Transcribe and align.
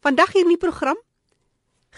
Vandag 0.00 0.32
hier 0.32 0.46
in 0.46 0.54
die 0.54 0.60
program 0.60 0.96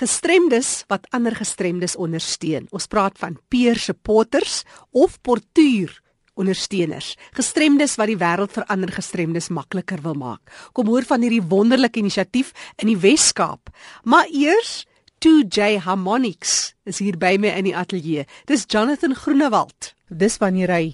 gestremdes 0.00 0.82
wat 0.90 1.04
ander 1.14 1.36
gestremdes 1.38 1.94
ondersteun. 1.94 2.64
Ons 2.74 2.88
praat 2.90 3.18
van 3.20 3.36
peer 3.52 3.78
supporters 3.78 4.62
of 4.90 5.20
portuur 5.22 5.92
ondersteuners. 6.34 7.12
Gestremdes 7.36 7.94
wat 8.00 8.10
die 8.10 8.18
wêreld 8.18 8.50
vir 8.56 8.66
ander 8.72 8.90
gestremdes 8.90 9.52
makliker 9.54 10.02
wil 10.02 10.16
maak. 10.18 10.42
Kom 10.74 10.90
hoor 10.90 11.06
van 11.06 11.22
hierdie 11.22 11.44
wonderlike 11.46 12.00
inisiatief 12.02 12.50
in 12.82 12.90
die 12.90 12.98
Wes-Kaap. 12.98 13.70
Maar 14.02 14.26
eers 14.34 14.82
2J 15.22 15.78
Harmonics 15.84 16.72
is 16.88 16.98
hier 16.98 17.14
by 17.20 17.36
my 17.38 17.54
in 17.54 17.70
die 17.70 17.76
ateljee. 17.76 18.26
Dis 18.50 18.66
Jonathan 18.66 19.14
Groenewald. 19.14 19.92
Dis 20.10 20.40
wanneer 20.42 20.74
hy 20.74 20.84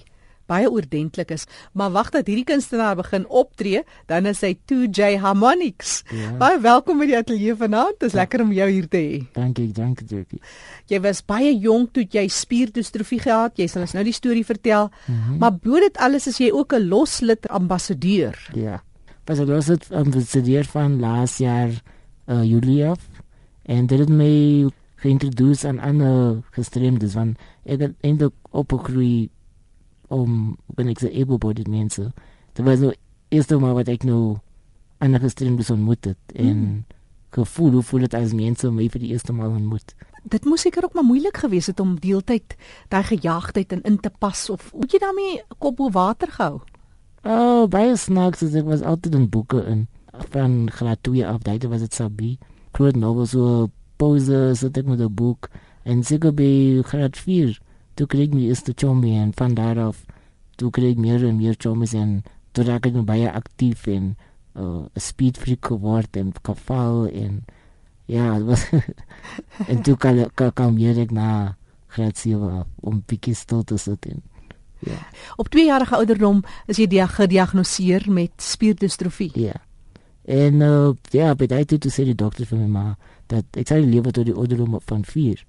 baie 0.49 0.69
oordentlik 0.71 1.31
is. 1.35 1.45
Maar 1.77 1.93
wag 1.95 2.09
dat 2.15 2.27
hierdie 2.29 2.47
kunstenaar 2.47 2.97
begin 2.99 3.27
optree, 3.27 3.83
dan 4.09 4.27
is 4.29 4.41
hy 4.45 4.55
2J 4.71 5.19
Harmonics. 5.21 5.99
Ja. 6.09 6.33
Baie 6.41 6.59
welkom 6.63 7.01
by 7.01 7.09
die 7.09 7.17
ateljee 7.19 7.55
vanaand. 7.59 7.99
Dit 7.99 8.09
is 8.09 8.17
ja. 8.17 8.23
lekker 8.23 8.43
om 8.45 8.53
jou 8.55 8.69
hier 8.69 8.89
te 8.89 9.01
hê. 9.03 9.21
Dankie, 9.37 9.69
dankie 9.75 10.07
Jackie. 10.09 10.41
Jy 10.89 11.01
was 11.05 11.21
baie 11.25 11.53
jonk 11.53 11.93
toe 11.93 12.05
jy 12.09 12.25
spierdistrofie 12.33 13.21
gehad. 13.23 13.57
Jy 13.59 13.69
sal 13.69 13.85
ons 13.85 13.95
nou 13.97 14.03
die 14.07 14.15
storie 14.15 14.45
vertel. 14.45 14.89
Mm 15.05 15.15
-hmm. 15.15 15.37
Maar 15.43 15.55
bo 15.55 15.79
dit 15.79 15.97
alles 15.97 16.27
is 16.27 16.37
jy 16.37 16.51
ook 16.51 16.73
'n 16.73 16.87
loslid 16.89 17.47
ambassadeur. 17.47 18.35
Ja. 18.53 18.81
Was 19.25 19.39
'n 19.39 19.45
loslid 19.45 19.87
ambassadeur 19.91 20.65
van 20.65 20.99
laas 20.99 21.37
jaar 21.37 21.69
uh, 22.27 22.43
Julie 22.43 22.85
af. 22.85 22.99
En 23.65 23.85
dit 23.85 23.99
het 23.99 24.09
my 24.09 24.69
geïntroduceer 24.95 25.69
aan 25.69 25.79
ander 25.79 26.41
gestremdes 26.51 27.13
van 27.13 27.35
ek 27.63 27.79
het 27.79 27.93
eintlik 28.01 28.33
opgegroei 28.51 29.29
om 30.09 30.57
ben 30.75 30.89
ek 30.91 30.99
se 30.99 31.09
able-bodied 31.09 31.67
mense. 31.69 32.11
Dit 32.57 32.65
was 32.65 32.81
nou 32.83 32.93
eerste 33.29 33.57
maar 33.61 33.77
wat 33.77 33.89
ek 33.91 34.05
nou 34.07 34.37
ander 34.99 35.21
gestremdes 35.21 35.69
ontmoet 35.69 36.11
het 36.11 36.33
en 36.35 36.57
mm. 36.57 36.79
gevoel 37.37 37.77
hoe 37.77 37.83
voel 37.83 38.07
dit 38.07 38.15
as 38.17 38.33
mense 38.35 38.71
my 38.73 38.89
vir 38.91 39.03
die 39.03 39.11
eerste 39.13 39.33
maal 39.33 39.53
ontmoet. 39.55 39.93
Dit 40.29 40.45
moes 40.45 40.65
seker 40.65 40.83
ook 40.83 40.97
maar 40.97 41.07
moeilik 41.07 41.37
gewees 41.37 41.69
het 41.71 41.79
om 41.79 41.95
deeltyd 42.01 42.57
daai 42.91 43.03
gejaagdheid 43.03 43.71
in 43.77 43.85
in 43.87 43.99
te 43.99 44.11
pas 44.19 44.49
of 44.49 44.71
hoe 44.71 44.89
jy 44.89 44.99
daarmee 44.99 45.39
kop 45.57 45.77
bo 45.77 45.89
water 45.93 46.31
gehou. 46.35 46.59
Oh, 47.23 47.67
baie 47.67 47.95
snaaks 47.97 48.43
ek 48.43 48.67
was 48.67 48.81
altyd 48.81 49.15
in 49.15 49.29
boeke 49.29 49.63
in 49.67 49.87
van 50.33 50.71
graad 50.71 50.99
2 51.07 51.27
af, 51.27 51.43
daai 51.45 51.59
was 51.67 51.85
dit 51.85 51.93
Sabi. 51.93 52.37
Groot 52.75 52.95
novel 52.95 53.25
so 53.25 53.69
pose 53.97 54.55
so 54.55 54.69
dit 54.69 54.85
met 54.85 54.99
'n 54.99 55.13
boek 55.13 55.49
en 55.83 56.03
seker 56.03 56.33
by 56.33 56.81
graad 56.83 57.17
4 57.17 57.59
toe 57.99 58.07
kry 58.07 58.29
ek 58.29 58.35
my 58.35 58.47
eerste 58.47 58.71
chommie 58.79 59.17
en 59.19 59.33
van 59.35 59.55
daar 59.57 59.79
af 59.89 60.05
toe 60.59 60.71
kry 60.75 60.93
ek 60.93 61.01
meer 61.03 61.25
en 61.27 61.39
meer 61.39 61.57
chommies 61.59 61.95
en 61.99 62.21
toe 62.55 62.63
raak 62.67 62.87
ek 62.87 62.99
baie 63.07 63.27
aktief 63.27 63.87
en 63.91 64.15
'n 64.55 64.63
uh, 64.63 64.85
speed 64.95 65.37
freak 65.37 65.67
geword 65.71 66.15
en 66.17 66.31
geval 66.43 67.07
en 67.11 67.43
ja, 68.07 68.39
was 68.47 68.65
en 69.71 69.83
toe 69.83 69.97
kan 69.97 70.25
kan 70.35 70.51
kan 70.53 70.79
ek 70.79 71.11
na 71.11 71.55
kreatief 71.87 72.39
om 72.81 73.03
bietjie 73.05 73.35
stil 73.35 73.63
te 73.63 73.77
sit 73.77 74.05
en 74.05 74.23
ja. 74.79 74.95
Op 75.35 75.49
2 75.49 75.65
jarige 75.65 75.95
ouderdom 75.95 76.43
is 76.65 76.77
jy 76.77 76.87
gediagnoseer 77.07 78.05
met 78.07 78.31
spierdistrofie. 78.37 79.31
Ja. 79.35 79.59
En 80.23 80.53
uh, 80.53 80.93
ja, 81.11 81.35
by 81.35 81.45
daai 81.45 81.65
toe 81.65 81.91
sê 81.91 82.05
die 82.05 82.15
dokter 82.15 82.45
vir 82.45 82.59
my 82.63 82.67
maar 82.67 82.95
dat 83.27 83.45
ek 83.59 83.67
sal 83.67 83.83
lewe 83.83 84.11
tot 84.11 84.25
die 84.25 84.35
ouderdom 84.35 84.79
van 84.85 85.03
4. 85.03 85.43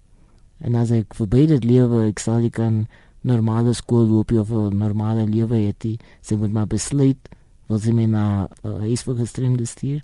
En 0.60 0.76
as 0.76 0.90
ek 0.92 1.14
verby 1.16 1.46
dit 1.48 1.64
lewe, 1.64 2.06
ek 2.10 2.20
sal 2.20 2.42
nie 2.44 2.52
kan 2.52 2.84
normale 3.22 3.72
skool 3.76 4.06
loop 4.08 4.32
of 4.32 4.50
'n 4.50 4.76
normale 4.76 5.26
lewe 5.26 5.56
hê 5.56 5.72
nie. 5.84 5.98
Sy 6.20 6.36
moet 6.36 6.52
maar 6.52 6.66
besluit 6.66 7.28
wat 7.68 7.82
sy 7.82 7.92
my 7.92 8.06
na 8.06 8.48
uh, 8.64 8.78
huis 8.80 9.02
vir 9.02 9.16
gestremde 9.16 9.66
stuur. 9.66 10.00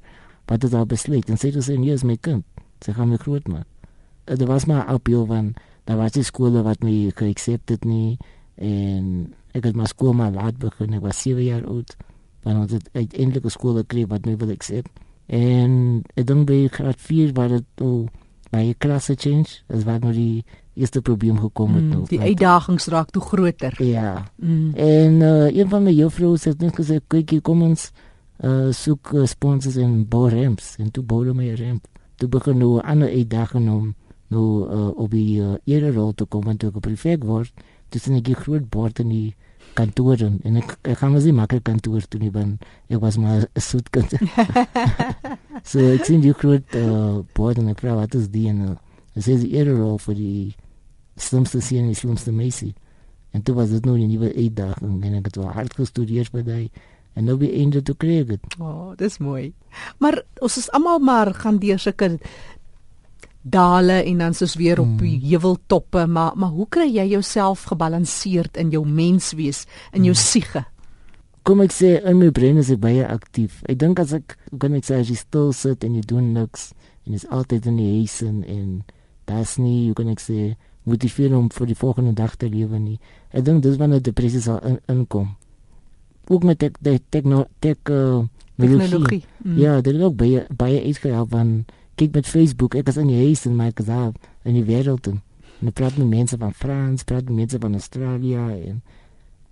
Wat 0.47 0.61
dit 0.61 0.75
al 0.75 0.87
besluit 0.87 1.29
en 1.29 1.37
sê 1.37 1.51
dit 1.51 1.57
is 1.57 1.69
nie 1.69 1.91
eens 1.91 2.05
my 2.05 2.17
kind. 2.17 2.45
Sy 2.81 2.93
gaan 2.93 3.09
my 3.09 3.17
groot 3.17 3.49
maak. 3.49 3.67
Uh, 4.27 4.37
dit 4.37 4.47
was 4.49 4.67
maar 4.67 4.99
jou 5.05 5.27
van 5.27 5.55
daar 5.85 5.97
was 5.97 6.13
die 6.13 6.23
skole 6.23 6.63
wat 6.63 6.83
my 6.83 7.11
geaccepted 7.15 7.85
nie 7.85 8.19
en 8.57 9.35
ek 9.53 9.65
het 9.65 9.77
maar 9.77 9.89
skool 9.89 10.13
maar 10.13 10.33
laat 10.33 10.59
begin. 10.59 10.95
Ek 10.95 11.03
was 11.03 11.23
7 11.23 11.43
jaar 11.45 11.65
oud. 11.67 11.97
Dan 12.43 12.61
het 12.61 12.73
ek 12.73 12.89
uiteindelik 12.93 13.45
'n 13.45 13.51
skool 13.51 13.75
gekry 13.75 14.07
wat 14.07 14.27
my 14.27 14.37
wil 14.37 14.51
accept. 14.51 14.91
En 15.27 16.03
ek 16.15 16.27
dink 16.27 16.47
by 16.47 16.69
graad 16.71 17.01
4 17.01 17.33
was 17.35 17.51
dit 17.51 17.83
oh, 17.83 18.07
baie 18.57 18.75
klasse 18.75 19.15
change 19.15 19.61
as 19.69 19.85
wat 19.85 20.05
nou 20.05 20.13
die 20.17 20.45
eerste 20.77 21.01
probleem 21.01 21.39
gekom 21.41 21.75
het 21.75 21.85
mm, 21.85 21.93
nou. 21.93 22.05
Die 22.09 22.21
uitdagings 22.21 22.89
raak 22.93 23.13
toe 23.15 23.23
groter. 23.23 23.77
Ja. 23.83 24.27
Mm. 24.37 24.75
En 24.75 25.21
uh, 25.25 25.49
een 25.49 25.69
van 25.73 25.87
my 25.87 25.95
juffroue 25.97 26.41
het 26.41 26.61
net 26.61 26.77
gesê 26.77 27.01
kyk 27.09 27.37
hier 27.37 27.45
kom 27.45 27.63
ons 27.65 27.91
uh, 28.45 28.73
soek 28.77 29.13
uh, 29.15 29.25
sponsors 29.29 29.79
in 29.81 30.03
Borems 30.09 30.75
en 30.83 30.91
toe 30.93 31.05
bou 31.05 31.25
my 31.33 31.55
ramp. 31.57 31.89
Toe 32.17 32.29
begin 32.29 32.59
nou 32.59 32.77
'n 32.77 32.85
ander 32.85 33.09
uitdaging 33.09 33.71
om 33.71 33.95
nou 34.29 34.69
uh, 34.69 34.89
op 34.99 35.11
die 35.11 35.41
uh, 35.41 35.57
eerder 35.65 35.95
rol 35.95 36.13
te 36.13 36.25
kom 36.25 36.49
en 36.49 36.57
toe 36.57 36.71
op 36.75 36.83
prefect 36.83 37.25
word. 37.25 37.53
Dis 37.89 38.07
'n 38.09 38.23
groot 38.35 38.69
bord 38.69 38.99
in 38.99 39.09
die 39.09 39.35
kantoor 39.77 40.25
en 40.27 40.57
ek 40.61 40.77
ek 40.83 40.99
gaan 41.01 41.13
mos 41.13 41.25
nie 41.25 41.33
'n 41.33 41.63
kantoor 41.63 42.03
toe 42.09 42.21
nie 42.21 42.31
want 42.31 42.65
ek 42.89 43.01
was 43.01 43.17
maar 43.17 43.47
'n 43.55 43.61
soet 43.61 43.91
kind. 43.91 44.11
so 45.71 45.79
ek 45.79 46.05
sien 46.05 46.23
jy 46.23 46.33
groot 46.33 46.67
uh, 46.75 47.23
bord 47.35 47.59
en 47.59 47.69
ek 47.69 47.81
vra 47.81 47.95
wat 47.95 48.15
is 48.15 48.29
die 48.29 48.49
en 48.49 48.61
uh, 48.61 48.77
sê 49.17 49.37
die 49.37 49.53
eerder 49.57 49.77
rol 49.77 49.99
vir 49.99 50.15
die 50.15 50.55
slimste 51.17 51.61
sien 51.61 51.87
die 51.87 51.95
slimste 51.95 52.33
meisie. 52.33 52.75
En 53.33 53.43
toe 53.43 53.55
was 53.55 53.71
dit 53.71 53.85
nou 53.85 53.97
'n 53.99 54.09
nuwe 54.09 54.33
uitdaging 54.35 55.05
en 55.05 55.15
ek 55.15 55.27
het 55.27 55.37
wel 55.37 55.53
hard 55.53 55.75
gestudeer 55.75 56.29
by 56.33 56.43
daai 56.43 56.71
en 57.17 57.25
nou 57.25 57.37
by 57.37 57.49
einde 57.49 57.83
toe 57.83 57.97
kry 57.97 58.21
ek 58.21 58.29
dit. 58.29 58.57
O, 58.61 58.65
oh, 58.65 58.97
dis 58.97 59.19
mooi. 59.19 59.55
Maar 59.99 60.23
ons 60.45 60.57
is 60.57 60.71
almal 60.77 60.99
maar 60.99 61.33
gaan 61.35 61.59
deur 61.59 61.79
sulke 61.79 62.19
dale 63.47 64.03
en 64.03 64.19
dan 64.19 64.35
soos 64.35 64.57
weer 64.59 64.81
op 64.81 64.99
die 64.99 65.19
hmm. 65.19 65.29
heuweltoppe, 65.31 66.07
maar 66.07 66.33
maar 66.35 66.51
hoe 66.51 66.67
kry 66.69 66.89
jy 66.91 67.07
jouself 67.15 67.69
gebalanseerd 67.71 68.57
in 68.57 68.73
jou 68.75 68.83
menswees, 68.87 69.67
in 69.93 70.05
jou 70.09 70.15
hmm. 70.15 70.25
siege? 70.25 70.65
Kom 71.47 71.63
ek 71.63 71.71
sê 71.71 71.93
in 72.03 72.19
my 72.19 72.33
brein 72.35 72.59
is 72.59 72.73
ek 72.75 72.83
baie 72.83 73.07
aktief. 73.07 73.61
Ek 73.71 73.79
dink 73.79 74.01
as 74.03 74.17
ek 74.17 74.35
kan 74.59 74.75
ek 74.75 74.89
sê 74.89 74.99
as 74.99 75.11
jy 75.13 75.19
stil 75.21 75.53
sit 75.55 75.87
en 75.87 75.95
jy 75.95 76.03
doen 76.03 76.33
niks 76.35 76.73
en 77.07 77.15
jy's 77.15 77.29
altyd 77.31 77.69
in 77.71 77.79
die 77.79 77.91
huis 78.01 78.19
en 78.27 78.41
en 78.43 78.71
daar's 79.31 79.55
nie 79.63 79.87
jy 79.87 79.95
kan 79.99 80.11
ek 80.11 80.23
sê 80.25 80.57
motiveer 80.87 81.35
om 81.39 81.47
vir 81.51 81.71
die 81.71 81.79
volgende 81.79 82.15
dag 82.19 82.35
te 82.39 82.51
lewe 82.51 82.79
nie. 82.83 82.99
Ek 83.31 83.47
dink 83.47 83.63
dis 83.63 83.79
wanneer 83.79 84.03
depressie 84.03 84.43
sal 84.43 84.59
in, 84.67 84.81
inkom. 84.91 85.37
Ook 86.27 86.43
met 86.43 86.59
tek 86.59 86.79
tekno 86.83 87.47
tek 87.63 87.95
uh. 87.95 88.25
Mm. 88.57 89.59
Ja, 89.61 89.81
dit 89.85 89.95
is 89.95 90.01
ook 90.03 90.15
baie 90.17 90.47
baie 90.49 90.81
iets 90.83 91.03
gehelp 91.03 91.35
van 91.97 92.05
kyk 92.05 92.15
met 92.15 92.27
Facebook, 92.29 92.75
ek 92.77 92.91
is 92.93 92.99
in 93.01 93.09
die 93.09 93.23
huis 93.25 93.47
en 93.49 93.57
my 93.57 93.71
gesaal 93.73 94.13
in 94.45 94.57
die 94.59 94.65
wêreld 94.65 95.09
en 95.09 95.23
en 95.65 95.73
praat 95.73 95.97
met 95.97 96.07
mense 96.07 96.37
van 96.37 96.53
Frans, 96.53 97.05
praat 97.09 97.25
met 97.31 97.37
mense 97.37 97.59
van 97.59 97.73
Australië 97.73 98.37
en 98.37 98.83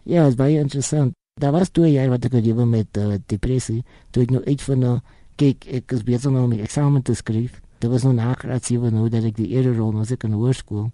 ja, 0.04 0.24
dit 0.24 0.34
is 0.34 0.36
baie 0.36 0.58
interessant. 0.60 1.14
Daar 1.40 1.52
was 1.52 1.70
twee 1.72 1.94
jaar 1.94 2.10
wat 2.12 2.26
ek 2.28 2.34
gelewe 2.36 2.66
met 2.68 2.98
uh, 3.00 3.14
depressie, 3.26 3.80
toe 4.12 4.26
ek 4.26 4.34
nou 4.34 4.42
iets 4.44 4.66
van 4.68 4.78
nou 4.78 4.98
kyk, 5.40 5.64
ek 5.64 5.94
is 5.96 6.04
besig 6.04 6.36
om 6.36 6.52
my 6.52 6.58
eksamen 6.60 7.02
te 7.02 7.16
skryf. 7.16 7.56
Dit 7.80 7.88
was 7.90 8.04
nou 8.04 8.12
na 8.12 8.34
graad 8.36 8.68
7 8.68 8.92
nou 8.92 9.08
dat 9.08 9.24
ek 9.24 9.38
die 9.40 9.48
eerder 9.56 9.78
rol 9.80 9.96
was 9.96 10.12
ek 10.12 10.28
in 10.28 10.36
hoërskool. 10.36 10.90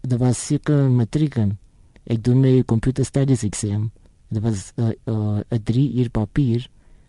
Dit 0.00 0.16
was 0.18 0.40
seker 0.40 0.88
matriek. 0.88 1.36
Ek 2.08 2.24
doen 2.24 2.40
my 2.40 2.62
computer 2.64 3.04
studies 3.04 3.44
exam. 3.44 3.90
Dit 4.32 4.42
was 4.42 4.72
'n 4.80 4.96
uh, 5.12 5.44
uh, 5.52 5.60
3 5.60 6.00
uur 6.00 6.10
papier, 6.10 6.66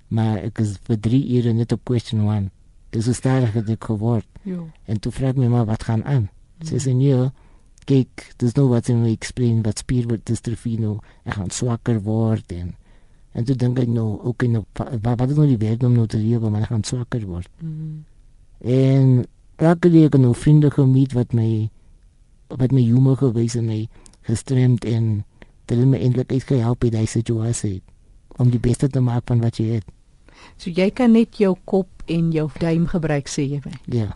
maar 0.09 0.43
ek 0.43 0.59
is 0.59 0.75
vir 0.83 0.99
3 0.99 1.23
ure 1.39 1.53
net 1.53 1.71
op 1.71 1.79
question 1.87 2.27
1. 2.27 2.51
Dis 2.95 3.09
is 3.11 3.19
daar 3.23 3.43
het 3.51 3.69
ek 3.69 3.89
geword. 3.91 4.27
Ja. 4.47 4.61
En 4.87 5.01
toe 5.03 5.11
vra 5.11 5.33
ek 5.33 5.41
my 5.41 5.49
maar 5.51 5.67
wat 5.67 5.83
gaan 5.83 6.03
aan. 6.07 6.29
Mm. 6.29 6.67
Sy 6.69 6.79
sê 6.79 6.95
nee, 6.95 7.27
kyk, 7.89 8.23
dis 8.41 8.55
nou 8.57 8.69
wat 8.71 8.87
sy 8.87 8.95
my 8.97 9.11
explain 9.11 9.61
wat 9.65 9.83
spier 9.83 10.07
wat 10.09 10.23
distrofie 10.29 10.77
nou. 10.79 10.97
Ek 11.27 11.35
gaan 11.39 11.51
swakker 11.53 11.99
word 12.05 12.55
en 12.55 12.73
en 13.35 13.43
toe 13.43 13.57
dink 13.59 13.81
ek 13.81 13.89
nou 13.91 14.13
ook 14.23 14.45
in 14.47 14.61
wat 14.79 15.03
wat 15.03 15.27
is 15.27 15.35
nou 15.35 15.47
die 15.49 15.59
wêreld 15.59 15.83
om 15.83 15.97
nou 15.97 16.05
te 16.07 16.21
lewe, 16.21 16.47
maar 16.49 16.63
ek 16.63 16.71
gaan 16.71 16.85
swakker 16.87 17.25
word. 17.27 17.51
Mm. 17.59 18.05
En 18.63 19.25
elke 19.59 19.91
dag 19.91 20.07
ek 20.07 20.19
nou 20.21 20.31
vriende 20.35 20.71
gemeet 20.71 21.15
wat 21.17 21.35
my 21.35 21.67
wat 22.47 22.71
my 22.71 22.85
humor 22.85 23.19
gewys 23.19 23.57
en 23.59 23.67
my 23.67 23.81
gestremd 24.29 24.87
en 24.87 25.25
dit 25.65 25.77
het 25.77 25.89
my 25.89 25.99
eintlik 25.99 26.31
uitgehelp 26.31 26.87
in 26.87 26.95
daai 26.95 27.09
situasie 27.09 27.81
om 28.39 28.51
die 28.53 28.61
beste 28.61 28.87
te 28.91 29.01
maak 29.03 29.27
van 29.27 29.41
wat 29.43 29.59
jy 29.59 29.77
het. 29.79 29.91
So 30.57 30.69
jy 30.69 30.89
kan 30.91 31.11
net 31.11 31.39
jou 31.41 31.55
kop 31.65 31.89
en 32.07 32.31
jou 32.31 32.49
duim 32.59 32.87
gebruik 32.87 33.27
sê 33.31 33.47
jy 33.49 33.61
my. 33.65 33.73
Ja. 33.85 34.13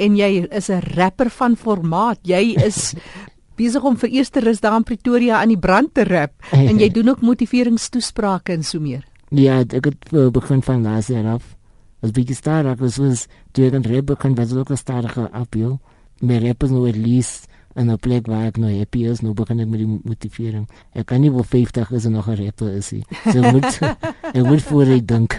En 0.00 0.16
jy 0.16 0.46
is 0.50 0.70
'n 0.70 0.80
rapper 0.96 1.30
van 1.30 1.56
formaat. 1.56 2.18
Jy 2.22 2.56
is 2.64 2.94
besig 3.60 3.84
om 3.84 3.96
vir 3.96 4.10
eerste 4.10 4.40
rus 4.40 4.60
daar 4.60 4.76
in 4.76 4.86
Pretoria 4.88 5.40
aan 5.40 5.52
die 5.52 5.58
brand 5.58 5.94
te 5.94 6.04
rap 6.04 6.32
en 6.52 6.78
jy 6.78 6.88
doen 6.96 7.08
ook 7.08 7.20
motiveringstoesprake 7.20 8.52
en 8.52 8.64
so 8.64 8.80
meer. 8.80 9.04
Ja, 9.30 9.60
ek 9.60 9.84
het 9.84 10.12
uh, 10.12 10.30
begin 10.30 10.62
van 10.62 10.82
laas 10.82 11.06
jaar 11.12 11.36
af. 11.36 11.56
As 12.02 12.10
bietjie 12.16 12.34
stadig 12.34 12.78
was 12.80 12.96
was 12.96 13.26
toe 13.52 13.66
ek 13.68 13.74
aan 13.74 13.84
rap 13.84 14.06
begin 14.06 14.34
was 14.34 14.54
ook 14.54 14.70
'n 14.70 14.76
stadige 14.76 15.28
appeal. 15.32 15.78
My 16.20 16.38
rap 16.38 16.62
is 16.62 16.70
nou 16.70 16.88
at 16.88 16.96
least 16.96 17.49
in 17.74 17.90
'n 17.90 17.98
plek 17.98 18.26
waar 18.26 18.46
ek 18.46 18.56
nou 18.56 18.70
happy 18.78 19.04
is, 19.04 19.20
nou 19.20 19.34
begin 19.34 19.60
ek 19.60 19.68
met 19.68 19.78
die 19.78 20.00
motivering. 20.04 20.68
Ek 20.92 21.06
kan 21.06 21.20
nie 21.20 21.30
wel 21.30 21.42
50 21.42 21.90
is 21.90 22.04
en 22.04 22.12
nog 22.12 22.28
'n 22.28 22.44
rapper 22.44 22.72
is 22.72 22.90
nie. 22.90 23.04
So 23.32 23.40
moet 23.40 23.78
ek 24.38 24.44
moet 24.44 24.62
voor 24.62 24.86
ek 24.86 25.06
dink. 25.06 25.38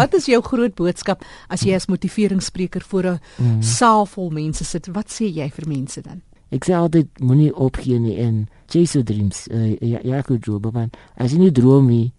Wat 0.00 0.14
is 0.14 0.26
jou 0.26 0.42
groot 0.42 0.74
boodskap 0.74 1.24
as 1.48 1.62
jy 1.62 1.74
as 1.74 1.86
motiveringsspreker 1.86 2.82
voor 2.82 3.04
'n 3.06 3.20
mm. 3.38 3.62
saal 3.62 4.06
vol 4.06 4.30
mense 4.30 4.64
sit? 4.64 4.86
Wat 4.86 5.10
sê 5.10 5.24
jy 5.32 5.50
vir 5.50 5.68
mense 5.68 6.00
dan? 6.00 6.22
Ek 6.50 6.64
sê 6.64 6.74
altyd 6.74 7.08
moenie 7.20 7.54
opgee 7.56 7.98
nie 7.98 8.18
en 8.18 8.48
chase 8.66 8.98
your 8.98 9.04
dreams. 9.04 9.48
Uh, 9.48 9.76
ja, 9.80 9.98
ja, 10.02 10.22
goed, 10.22 10.46
want 10.46 10.96
as 11.16 11.32
jy 11.32 11.38
nie 11.38 11.52
droom 11.52 11.86
nie, 11.86 12.12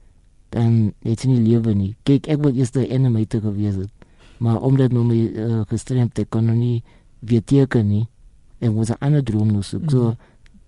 dan 0.49 0.93
het 1.03 1.21
jy 1.21 1.29
nie 1.29 1.49
lewe 1.49 1.73
nie. 1.73 1.95
Kyk, 2.03 2.27
ek 2.27 2.41
wou 2.41 2.53
eers 2.53 2.71
'n 2.73 2.91
animator 2.91 3.41
gewees 3.41 3.75
het 3.75 3.89
maar 4.43 4.61
omdat 4.61 4.91
nou 4.91 5.05
my 5.07 5.19
uh, 5.19 5.61
gestremdheid 5.71 6.29
kon 6.29 6.45
nou 6.45 6.55
nie 6.57 6.83
weer 7.19 7.43
teken 7.43 7.87
nie 7.87 8.07
en 8.63 8.75
was 8.77 8.89
'n 8.89 8.99
ander 8.99 9.23
droom 9.23 9.51
nou 9.51 9.63
so, 9.63 9.77
mm 9.77 9.83
-hmm. 9.83 9.91
so 9.91 10.15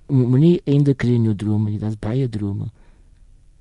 moenie 0.08 0.62
einde 0.66 0.94
kry 0.94 1.16
in 1.16 1.24
jou 1.24 1.36
drome 1.36 1.70
nie, 1.70 1.80
dit's 1.80 2.00
baie 2.00 2.30
drome. 2.30 2.70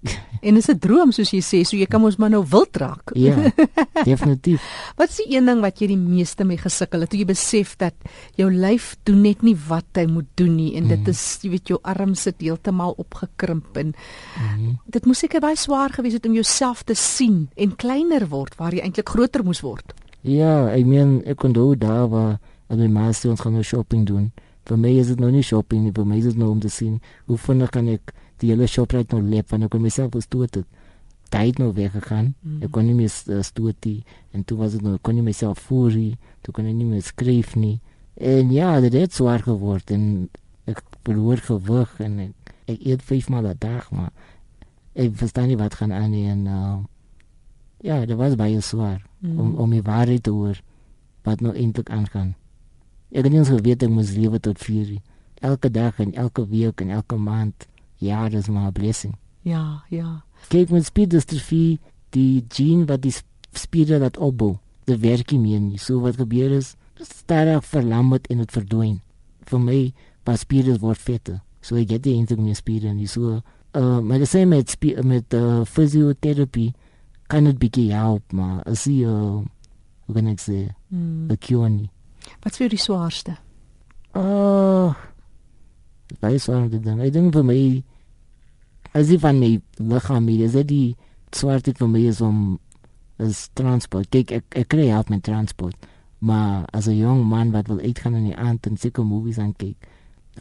en 0.46 0.56
is 0.56 0.68
'n 0.68 0.78
droom 0.78 1.12
soos 1.12 1.30
jy 1.32 1.40
sê, 1.40 1.62
so 1.64 1.76
jy 1.76 1.86
kan 1.88 2.04
ons 2.04 2.18
maar 2.20 2.30
nou 2.30 2.44
wild 2.44 2.76
raak. 2.76 3.14
ja. 3.14 3.36
Definitief. 4.04 4.60
wat 4.96 5.08
is 5.08 5.16
die 5.16 5.36
een 5.36 5.46
ding 5.46 5.60
wat 5.60 5.80
jy 5.80 5.86
die 5.86 6.00
meeste 6.00 6.44
mee 6.44 6.60
gesukkel 6.60 7.00
het 7.00 7.10
toe 7.10 7.18
jy 7.18 7.24
besef 7.24 7.76
dat 7.80 7.94
jou 8.36 8.50
lyf 8.52 8.96
doen 9.04 9.22
net 9.22 9.42
nie 9.42 9.56
wat 9.68 9.88
hy 9.94 10.06
moet 10.06 10.28
doen 10.34 10.56
nie 10.56 10.74
en 10.76 10.88
dit 10.88 11.00
mm. 11.00 11.08
is 11.08 11.38
jy 11.42 11.50
weet 11.50 11.68
jou 11.68 11.78
arms 11.82 12.26
sit 12.28 12.40
heeltemal 12.40 12.94
opgekrimp 12.98 13.76
en 13.76 13.94
mm. 13.94 14.78
dit 14.86 15.06
moes 15.06 15.18
seker 15.18 15.40
baie 15.40 15.56
swaar 15.56 15.90
gewees 15.90 16.12
het 16.12 16.26
om 16.26 16.34
jouself 16.34 16.84
te 16.84 16.94
sien 16.94 17.48
en 17.56 17.76
kleiner 17.76 18.28
word 18.28 18.58
waar 18.60 18.74
jy 18.74 18.84
eintlik 18.84 19.08
groter 19.08 19.44
moes 19.44 19.62
word. 19.64 19.94
Ja, 20.20 20.68
ek 20.72 20.84
meen 20.84 21.22
ek 21.24 21.40
kon 21.40 21.52
doen 21.52 21.78
daar 21.78 22.08
waar 22.08 22.38
en 22.68 22.80
my 22.80 22.88
ma 22.88 23.10
sê 23.12 23.28
ons 23.30 23.40
gaan 23.40 23.56
nou 23.56 23.64
shopping 23.64 24.04
doen. 24.08 24.30
Vir 24.64 24.78
my 24.80 24.92
is 25.00 25.10
dit 25.12 25.20
nou 25.20 25.30
nie 25.32 25.42
shopping 25.44 25.84
nie, 25.84 25.92
vir 25.92 26.06
my 26.08 26.18
is 26.18 26.30
dit 26.30 26.38
nou 26.40 26.50
om 26.54 26.60
te 26.60 26.70
sien 26.72 27.00
hoe 27.28 27.36
vinnig 27.40 27.72
kan 27.74 27.88
ek 27.92 28.14
die 28.40 28.50
hele 28.52 28.68
shoprite 28.70 29.16
nou 29.16 29.24
leef 29.24 29.50
want 29.52 29.66
ek 29.66 29.74
kon 29.74 29.84
myself 29.84 30.14
gestoot 30.16 30.60
het. 30.60 30.68
Tyd 31.34 31.58
nou 31.58 31.72
weggegaan. 31.74 32.32
Mm. 32.42 32.62
Ek 32.64 32.72
kon 32.72 32.86
nie 32.86 32.94
meer 32.96 33.10
uh, 33.10 33.42
stoot 33.44 33.76
die 33.84 34.04
en 34.32 34.44
toe 34.44 34.58
was 34.60 34.76
dit 34.76 34.84
nou 34.84 34.96
kon 35.02 35.16
nie 35.18 35.24
myself 35.26 35.60
voer 35.68 35.96
nie. 35.98 36.14
Toe 36.44 36.54
kon 36.56 36.68
ek 36.70 36.76
nie 36.78 36.88
meer 36.88 37.04
skryf 37.04 37.54
nie. 37.58 37.78
En 38.14 38.52
ja, 38.54 38.78
dit 38.84 38.94
het 38.94 39.12
swaar 39.12 39.42
geword 39.44 39.90
en 39.94 40.28
ek 40.70 40.80
verloor 41.04 41.42
gewig 41.44 41.96
en 42.00 42.18
ek, 42.28 42.54
ek 42.72 42.86
eet 42.92 43.02
vyf 43.04 43.28
maal 43.28 43.50
'n 43.50 43.58
dag 43.60 43.90
maar 43.92 44.12
ek 44.94 45.16
verstaan 45.18 45.50
nie 45.50 45.58
wat 45.60 45.74
gaan 45.74 45.92
aan 45.92 46.10
nie 46.10 46.24
en 46.30 46.46
uh, 46.46 46.78
ja, 47.84 48.06
dit 48.06 48.16
was 48.16 48.38
baie 48.38 48.60
swaar 48.60 49.02
mm. 49.20 49.38
om 49.40 49.54
om 49.60 49.68
my 49.68 49.82
waarheid 49.82 50.22
te 50.22 50.30
hoor 50.30 50.60
wat 51.24 51.40
nou 51.40 51.52
eintlik 51.52 51.90
aangaan. 51.90 52.34
Ek 53.14 53.28
het 53.28 53.32
nie 53.32 53.44
geweet 53.46 53.82
ek 53.86 53.92
moes 53.94 54.10
lewe 54.16 54.40
tot 54.42 54.58
4. 54.58 54.96
Elke 55.46 55.70
dag 55.70 56.00
en 56.02 56.14
elke 56.18 56.42
week 56.50 56.82
en 56.82 56.90
elke 56.90 57.16
maand. 57.16 57.68
Ja, 58.02 58.28
dis 58.28 58.48
maar 58.48 58.68
'n 58.68 58.72
blessing. 58.72 59.14
Ja, 59.42 59.84
ja. 59.88 60.24
Kyk 60.48 60.70
met 60.70 60.84
spierdistrofie, 60.84 61.78
die 62.10 62.44
gene 62.48 62.84
wat 62.84 63.02
die 63.02 63.14
spiere 63.52 63.98
laat 63.98 64.16
opbou, 64.16 64.58
die 64.84 64.96
werk 64.96 65.30
nie 65.30 65.40
meer 65.40 65.60
nie. 65.60 65.78
So 65.78 66.00
wat 66.00 66.16
gebeur 66.16 66.50
is, 66.50 66.74
stadig 66.98 67.64
verlam 67.64 68.12
het 68.12 68.26
en 68.26 68.38
dit 68.38 68.50
verdwyn. 68.50 69.00
Vir 69.44 69.60
my 69.60 69.92
pas 70.22 70.40
spiere 70.40 70.78
word 70.78 70.98
vetter. 70.98 71.40
So 71.60 71.76
ek 71.76 71.90
het 71.90 72.02
die 72.02 72.16
eintlik 72.16 72.40
meer 72.40 72.56
spiere 72.56 72.92
nie. 72.92 73.06
So 73.06 73.40
uh 73.74 74.00
maar 74.00 74.18
die 74.18 74.26
same 74.26 74.46
met 74.46 74.76
met 75.04 75.34
uh, 75.34 75.64
fisioterapie 75.64 76.74
kan 77.26 77.44
dit 77.44 77.58
bietjie 77.58 77.92
help, 77.92 78.32
maar 78.32 78.62
as 78.66 78.84
jy 78.84 79.04
uh, 79.06 79.42
hoe 80.06 80.14
kan 80.14 80.26
ek 80.26 80.40
sê, 80.40 80.68
mm. 80.88 81.30
'n 81.30 81.38
cure 81.38 81.68
nie. 81.68 81.90
Wat 82.44 82.58
vir 82.60 82.68
die 82.72 82.80
swaarste? 82.80 83.38
Uh 84.12 84.92
baie 86.20 86.38
swaar 86.38 86.68
dit 86.70 86.82
dan. 86.84 87.00
Ek 87.02 87.12
dink 87.12 87.32
vir 87.34 87.44
my 87.44 87.58
as 88.94 89.10
if 89.10 89.24
aan 89.26 89.40
my 89.40 89.56
liggaam 89.80 90.28
hier 90.30 90.44
is 90.46 90.54
dit 90.54 90.94
swaar 91.34 91.64
dit 91.64 91.76
vir 91.80 91.90
my 91.90 92.02
is 92.06 92.20
om 92.20 92.58
is 93.18 93.48
transport. 93.58 94.10
Kyk 94.12 94.32
ek 94.38 94.58
ek 94.62 94.68
kry 94.70 94.86
help 94.92 95.10
met 95.10 95.24
transport. 95.26 95.76
Maar 96.20 96.68
as 96.72 96.86
'n 96.88 97.00
jong 97.00 97.24
man 97.28 97.50
wat 97.50 97.66
wil 97.68 97.80
uitgaan 97.80 98.14
in 98.14 98.30
die 98.30 98.36
aand 98.36 98.66
en 98.66 98.76
seker 98.76 99.04
movies 99.04 99.38
aan 99.38 99.56
kyk, 99.56 99.76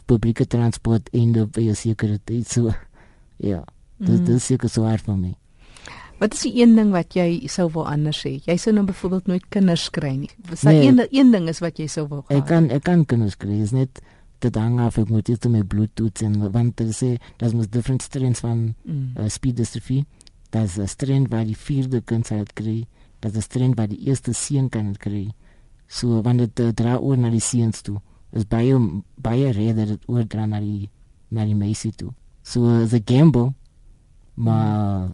publieke 0.06 0.46
transport 0.46 1.08
en 1.12 1.32
die 1.32 1.46
baie 1.46 1.74
sekuriteit 1.74 2.46
so 2.48 2.72
ja. 3.50 3.64
Dit 3.98 4.20
mm. 4.20 4.24
dis 4.24 4.46
seker 4.46 4.68
swaar 4.68 4.98
vir 4.98 5.16
my. 5.16 5.34
Wat 6.18 6.34
is 6.34 6.44
die 6.46 6.62
een 6.62 6.74
ding 6.78 6.90
wat 6.94 7.14
jy 7.18 7.46
sou 7.50 7.66
wil 7.74 7.86
anders 7.90 8.22
hê? 8.26 8.36
Jy 8.46 8.56
sou 8.60 8.74
nou 8.74 8.84
byvoorbeeld 8.86 9.26
nooit 9.26 9.46
kinders 9.52 9.88
kry 9.90 10.12
nie. 10.16 10.30
Wat 10.48 10.58
is 10.60 10.62
nee, 10.68 10.86
een 10.86 11.00
een 11.10 11.32
ding 11.34 11.48
is 11.50 11.60
wat 11.64 11.78
jy 11.78 11.86
sou 11.90 12.06
wil 12.08 12.22
gehad? 12.22 12.42
Ek 12.42 12.48
kan 12.48 12.68
ek 12.70 12.84
kan 12.86 13.04
kinders 13.10 13.36
kry. 13.36 13.58
Is 13.64 13.74
net 13.74 14.00
dit 14.44 14.58
hang 14.60 14.78
af 14.84 14.98
ek 15.00 15.10
moet 15.10 15.26
dit 15.26 15.48
met 15.50 15.66
bluetooth 15.68 16.22
en 16.22 16.36
want 16.54 16.76
dit 16.78 16.92
sê 16.94 17.10
dat 17.40 17.54
mos 17.56 17.70
different 17.72 18.02
strains 18.02 18.44
van 18.44 18.74
mm. 18.84 19.14
uh, 19.18 19.28
speed 19.28 19.58
dystrophy. 19.58 20.04
Das 20.54 20.78
'n 20.78 20.86
strain 20.86 21.26
wat 21.28 21.46
die 21.50 21.58
vierde 21.58 22.00
kind 22.00 22.26
sal 22.26 22.46
kry. 22.54 22.86
Das 23.20 23.34
'n 23.34 23.42
strain 23.42 23.74
wat 23.74 23.90
die 23.90 24.06
eerste 24.06 24.32
seun 24.32 24.68
kan 24.68 24.94
kry. 24.94 25.32
So 25.88 26.22
wanneer 26.22 26.48
dit 26.54 26.60
uh, 26.60 26.72
dra 26.72 26.96
oor 26.98 27.16
na 27.16 27.30
die 27.30 27.40
seuns 27.40 27.82
toe. 27.82 27.98
Is 28.32 28.46
baie 28.46 28.78
baie 29.16 29.50
rede 29.50 29.86
dit 29.86 30.02
oor 30.06 30.26
dra 30.26 30.46
na 30.46 30.60
die 30.60 30.90
na 31.28 31.44
die 31.44 31.54
meisie 31.54 31.92
toe. 31.92 32.12
So 32.42 32.80
is 32.82 32.94
'n 32.94 33.02
gamble. 33.04 33.52
Maar 34.34 35.10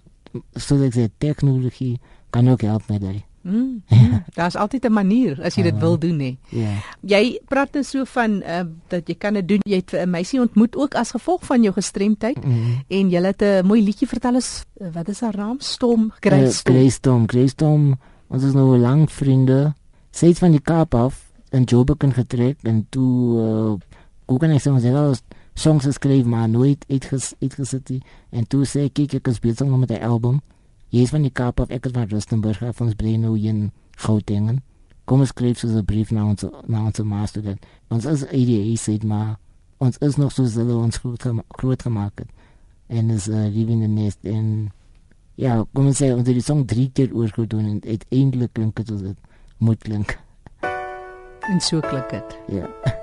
soos 0.55 0.81
ek 0.81 0.94
sê 0.94 1.09
tegnologie 1.19 1.99
kan 2.31 2.49
ook 2.49 2.62
help 2.62 2.87
met 2.88 3.00
dit. 3.00 3.25
Mm, 3.43 3.82
mm, 3.88 4.25
Daar's 4.37 4.56
altyd 4.56 4.85
'n 4.85 4.93
manier 4.93 5.43
as 5.43 5.55
jy 5.55 5.62
dit 5.62 5.75
uh, 5.75 5.81
wil 5.81 5.99
doen 5.99 6.19
hè. 6.19 6.37
Ja. 6.49 6.61
Yeah. 6.61 6.79
Jy 7.00 7.41
praat 7.49 7.73
net 7.73 7.87
so 7.87 8.05
van 8.05 8.43
uh, 8.43 8.61
dat 8.88 9.09
jy 9.09 9.15
kan 9.15 9.35
dit 9.35 9.49
doen. 9.49 9.61
Jy 9.65 9.77
het 9.77 9.93
'n 9.93 10.11
meisie 10.11 10.41
ontmoet 10.41 10.77
ook 10.77 10.94
as 10.94 11.11
gevolg 11.11 11.44
van 11.44 11.62
jou 11.62 11.73
gestremdheid 11.75 12.44
mm. 12.44 12.85
en 12.88 13.11
jy 13.11 13.23
het 13.23 13.43
'n 13.43 13.67
mooi 13.67 13.82
liedjie 13.82 14.09
vertel 14.09 14.37
is 14.37 14.65
wat 14.93 15.09
is 15.09 15.21
haar 15.21 15.37
naam? 15.37 15.56
Storm, 15.59 16.12
Graystorm. 16.21 16.77
Uh, 16.77 16.81
Graystorm, 16.81 17.29
Graystorm. 17.29 17.99
Ons 18.29 18.44
is 18.44 18.53
nou 18.53 18.79
lank 18.79 19.11
vriende. 19.11 19.75
Sy 20.11 20.27
het 20.27 20.38
van 20.38 20.50
die 20.50 20.62
Kaap 20.62 20.94
af 20.94 21.32
in 21.50 21.65
Joburg 21.65 22.15
getrek 22.15 22.59
en 22.62 22.87
toe 22.91 23.38
uh, 23.38 23.73
hoe 24.25 24.38
kan 24.38 24.50
ek 24.50 24.62
sê 24.62 24.71
ons 24.71 24.82
het 24.82 24.94
al 24.94 25.15
songs 25.61 25.85
geskryf 25.85 26.25
maar 26.25 26.49
nooit 26.49 26.85
uitges 26.89 27.35
uitgesit 27.41 27.89
nie. 27.89 28.01
En 28.31 28.47
toe 28.47 28.65
sê 28.65 28.87
ek 28.89 28.97
kyk 28.97 29.19
ek 29.21 29.29
is 29.29 29.41
besig 29.45 29.69
met 29.69 29.91
'n 29.91 30.03
album. 30.03 30.41
Jy 30.89 31.03
is 31.03 31.11
van 31.11 31.23
die 31.23 31.31
Kaap 31.31 31.61
of 31.61 31.71
ek 31.71 31.87
is 31.87 31.93
van 31.93 32.09
Rustenburg 32.09 32.62
af 32.62 32.81
ons 32.81 32.95
bly 32.95 33.17
nou 33.17 33.37
in 33.39 33.71
Gauteng. 33.97 34.62
Kom 35.05 35.21
ons 35.21 35.29
skryf 35.29 35.59
so 35.59 35.69
'n 35.69 35.85
brief 35.85 36.11
na 36.11 36.25
ons 36.25 36.45
na 36.67 36.85
ons 36.85 36.99
master 37.03 37.43
dat 37.43 37.59
ons 37.89 38.07
as 38.07 38.25
ADA 38.25 38.75
sê 38.77 39.03
maar 39.05 39.39
ons 39.79 39.99
is 39.99 40.17
nog 40.17 40.33
so 40.33 40.45
zelle 40.45 40.75
ons 40.75 40.97
groot 40.97 41.23
groot 41.49 41.83
gemaak 41.83 42.19
het. 42.19 42.29
En 42.89 43.11
is 43.11 43.29
uh, 43.29 43.49
living 43.49 43.83
in 43.83 43.95
nest 43.95 44.19
en 44.25 44.73
ja, 45.35 45.65
kom 45.73 45.87
ons 45.87 46.03
sê 46.03 46.13
ons 46.13 46.27
het 46.27 46.37
die 46.37 46.43
song 46.43 46.67
drie 46.67 46.91
keer 46.93 47.15
oorgedoen 47.15 47.67
en 47.67 47.81
uiteindelik 47.87 48.53
klink 48.53 48.77
dit 48.77 48.89
soos 48.89 49.01
dit 49.01 49.17
moet 49.59 49.79
klink. 49.79 50.19
En 51.51 51.61
so 51.61 51.81
klink 51.81 52.11
dit. 52.11 52.39
Ja. 52.49 53.00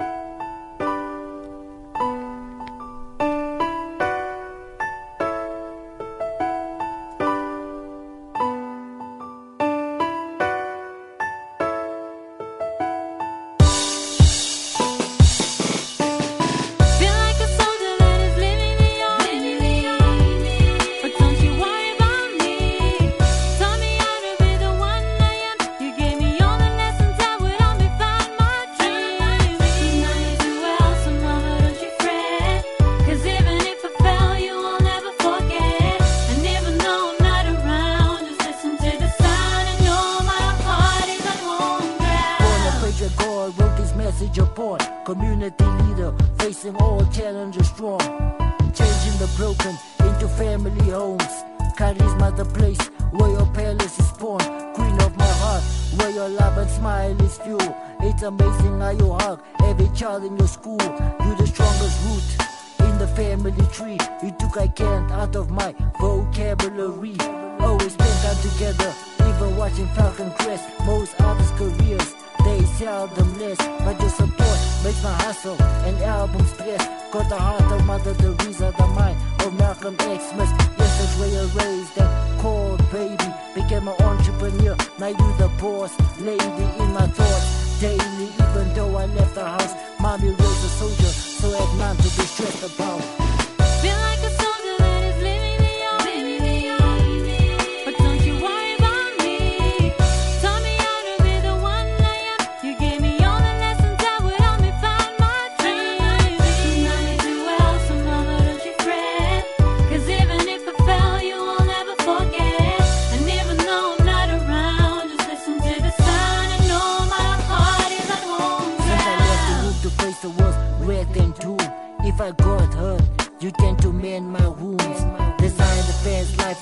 It's 58.17 58.24
amazing 58.24 58.79
how 58.79 58.89
you 58.89 59.13
hug 59.13 59.43
every 59.63 59.89
child 59.89 60.24
in 60.24 60.36
your 60.38 60.47
school. 60.47 60.81
You're 60.81 61.38
the 61.38 61.45
strongest 61.45 62.01
root 62.03 62.89
in 62.89 62.97
the 62.97 63.05
family 63.09 63.51
tree. 63.71 64.00
You 64.24 64.31
took 64.39 64.57
I 64.57 64.69
can't 64.69 65.12
out 65.12 65.36
of 65.36 65.51
my 65.51 65.75
vocabulary. 66.01 67.15
Always 67.59 67.93
spend 67.93 68.17
time 68.24 68.41
together, 68.41 68.91
even 69.21 69.55
watching 69.55 69.86
Falcon 69.89 70.31
Crest. 70.31 70.67
Most 70.83 71.13
artists' 71.21 71.51
careers, 71.59 72.15
they 72.43 72.59
seldom 72.81 73.38
less. 73.38 73.57
But 73.86 74.01
your 74.01 74.09
support 74.09 74.59
makes 74.83 75.03
my 75.03 75.13
hustle 75.21 75.62
and 75.86 75.95
album 76.01 76.43
stress. 76.47 76.83
Got 77.12 77.29
the 77.29 77.38
heart 77.38 77.71
of 77.71 77.86
Mother 77.86 78.15
Teresa, 78.15 78.74
the 78.79 78.88
mind 78.97 79.19
of 79.45 79.53
Malcolm 79.59 79.95
X. 80.00 80.33
Must 80.33 80.55
yes, 80.79 81.19
way 81.21 81.29
you 81.33 81.45
raised 81.53 81.95
that 81.97 82.41
cold 82.41 82.81
baby. 82.91 83.31
Became 83.53 83.88
an 83.88 84.01
entrepreneur, 84.01 84.75
now 84.97 85.07
you 85.09 85.38
the 85.38 85.51
boss, 85.62 85.93
lady 86.19 86.65
in 86.81 86.93
my 86.93 87.05
thoughts 87.05 87.56
daily. 87.79 88.25
Even 88.25 88.74
though 88.74 88.96
I 88.98 89.05
left 89.05 89.36
the 89.36 89.46
house, 89.46 89.74
mommy 90.00 90.31
was 90.31 90.63
a 90.63 90.69
soldier, 90.79 91.03
so 91.03 91.55
I 91.55 91.62
had 91.62 91.77
none 91.77 91.98
to 91.98 92.03
be 92.03 92.10
stressed 92.10 92.63
about. 92.63 93.37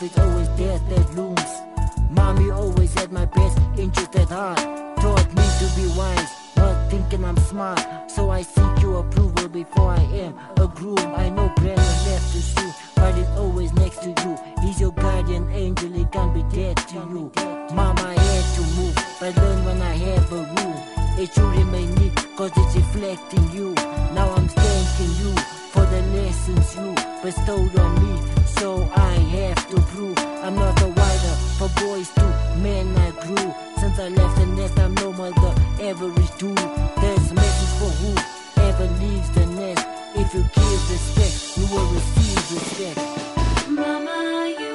Life 0.06 0.20
always 0.20 0.48
death 0.50 0.90
that 0.90 1.16
looms. 1.16 1.52
Mommy 2.10 2.52
always 2.52 2.94
had 2.94 3.12
my 3.12 3.26
best 3.26 3.58
interest 3.78 4.16
at 4.16 4.30
heart. 4.30 4.58
Taught 4.98 5.28
me 5.36 5.46
to 5.60 5.68
be 5.76 5.88
wise, 5.98 6.32
not 6.58 6.92
thinking 6.92 7.24
I'm 7.26 7.38
smart. 7.38 7.80
So 8.10 8.30
I 8.30 8.42
seek 8.44 8.82
your 8.82 9.00
approval 9.00 9.48
before 9.50 9.92
I 9.92 10.04
am 10.24 10.38
a 10.58 10.68
groom. 10.68 11.08
I 11.16 11.30
know 11.30 11.52
Brandon 11.56 11.98
left 12.08 12.34
too 12.34 12.40
soon, 12.40 12.74
but 12.96 13.18
it's 13.18 13.30
always 13.32 13.74
next 13.74 14.02
to 14.04 14.10
you. 14.10 14.38
He's 14.62 14.80
your 14.80 14.92
guardian 14.92 15.50
angel, 15.52 15.90
he 15.90 16.06
can't 16.06 16.34
be 16.34 16.44
dead 16.56 16.78
to 16.90 16.96
you. 16.96 17.32
Mama, 17.74 18.02
I 18.02 18.20
had 18.20 18.46
to 18.56 18.62
move, 18.78 18.96
but 19.20 19.36
learn 19.38 19.66
when 19.66 19.82
I 19.82 19.96
have 19.96 20.32
a 20.32 20.42
room. 20.56 21.05
It 21.18 21.34
should 21.34 21.56
remain 21.56 21.96
neat, 21.96 22.14
cause 22.36 22.52
it's 22.58 22.76
reflecting 22.76 23.50
you. 23.52 23.74
Now 24.14 24.34
I'm 24.36 24.48
thanking 24.50 25.16
you 25.22 25.32
for 25.72 25.86
the 25.86 26.02
lessons 26.14 26.76
you 26.76 26.94
bestowed 27.24 27.80
on 27.80 27.94
me. 28.04 28.22
So 28.46 28.90
I 28.94 29.14
have 29.38 29.70
to 29.70 29.82
prove 29.92 30.18
I'm 30.20 30.56
not 30.56 30.82
a 30.82 30.88
wider 30.88 31.36
for 31.58 31.70
boys 31.80 32.10
too. 32.14 32.32
Man, 32.62 32.96
I 32.98 33.12
grew 33.26 33.54
since 33.80 33.98
I 33.98 34.10
left 34.10 34.38
the 34.40 34.46
nest. 34.46 34.78
I'm 34.78 34.94
no 34.96 35.14
more 35.14 35.32
the 35.32 35.52
average 35.84 36.38
dude. 36.38 36.58
There's 37.02 37.34
message 37.34 37.74
for 37.80 37.92
who 38.02 38.12
ever 38.68 38.88
leaves 39.00 39.30
the 39.32 39.46
nest. 39.46 39.88
If 40.16 40.34
you 40.34 40.44
give 40.54 40.92
respect, 40.92 41.58
you 41.58 41.66
will 41.74 41.94
receive 41.94 42.52
respect. 42.52 43.00
Mama, 43.70 44.54
you 44.60 44.75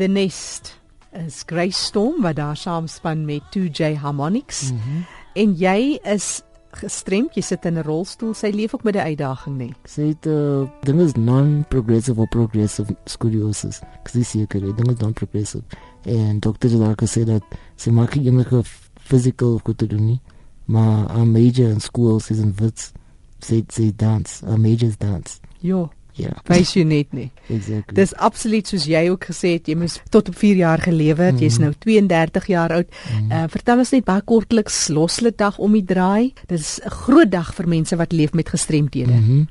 the 0.00 0.08
Nest 0.08 0.80
is 1.12 1.42
Grace 1.46 1.76
Storm 1.76 2.22
wat 2.22 2.36
daar 2.36 2.56
saamspan 2.56 3.24
met 3.24 3.42
2J 3.52 3.94
Harmonics. 3.94 4.70
Mm 4.70 4.78
-hmm. 4.78 5.04
En 5.32 5.54
jy 5.54 5.98
is 6.02 6.42
gestremd, 6.70 7.34
jy 7.34 7.42
sit 7.42 7.64
in 7.64 7.74
'n 7.74 7.82
rolstoel. 7.82 8.34
Sy 8.34 8.50
leef 8.54 8.74
ook 8.74 8.82
met 8.82 8.94
'n 8.94 8.98
uitdaging, 8.98 9.56
nee. 9.56 9.74
Sy 9.84 10.02
het 10.02 10.26
uh, 10.26 10.68
ding 10.80 11.00
is 11.00 11.12
non-progressive 11.12 12.20
of 12.20 12.28
progressive 12.28 12.96
scoliosis. 13.04 13.80
Ek 13.80 14.08
sê 14.08 14.24
seker, 14.24 14.60
die 14.60 14.74
ding 14.74 14.90
is 14.90 14.98
non-progressive. 14.98 15.64
En 16.02 16.38
dokters 16.38 16.72
het 16.72 16.82
ook 16.82 17.02
gesê 17.02 17.24
dat 17.24 17.42
sy 17.76 17.90
maak 17.90 18.14
nie 18.14 18.26
enige 18.26 18.62
physical 18.94 19.60
goed 19.64 19.78
te 19.78 19.86
doen 19.86 20.04
nie. 20.04 20.20
Maar 20.64 21.08
haar 21.08 21.26
major 21.26 21.68
in 21.68 21.80
school 21.80 22.16
is 22.16 22.28
in 22.30 22.54
wits. 22.56 22.92
Sy 23.38 23.64
sy 23.68 23.92
dans, 23.96 24.40
haar 24.40 24.60
major 24.60 24.92
dance. 24.98 25.38
Ja, 25.58 25.90
Ja, 26.18 26.32
wys 26.48 26.74
jy 26.74 26.84
net 26.84 27.12
nie. 27.12 27.30
exactly. 27.48 27.94
Dis 27.94 28.14
absoluut 28.14 28.66
soos 28.66 28.84
jy 28.84 29.08
ook 29.10 29.24
gesê 29.30 29.54
het, 29.58 29.68
jy 29.68 29.76
moes 29.76 30.00
tot 30.10 30.28
op 30.28 30.36
4 30.36 30.56
jaar 30.56 30.82
gelewe 30.82 31.22
het. 31.22 31.40
Jy's 31.40 31.58
nou 31.58 31.72
32 31.78 32.46
jaar 32.46 32.72
oud. 32.72 32.88
Uh, 33.30 33.44
vertel 33.48 33.78
ons 33.78 33.92
net 33.92 34.04
baie 34.04 34.22
kortliks 34.22 34.88
Loslede 34.88 35.36
dag 35.36 35.58
om 35.58 35.72
die 35.72 35.84
draai. 35.84 36.32
Dis 36.48 36.80
'n 36.84 36.90
groot 36.90 37.30
dag 37.30 37.54
vir 37.54 37.68
mense 37.68 37.96
wat 37.96 38.12
leef 38.12 38.32
met 38.32 38.48
gestremthede. 38.48 39.12
Mm. 39.12 39.24
Mhm. 39.24 39.46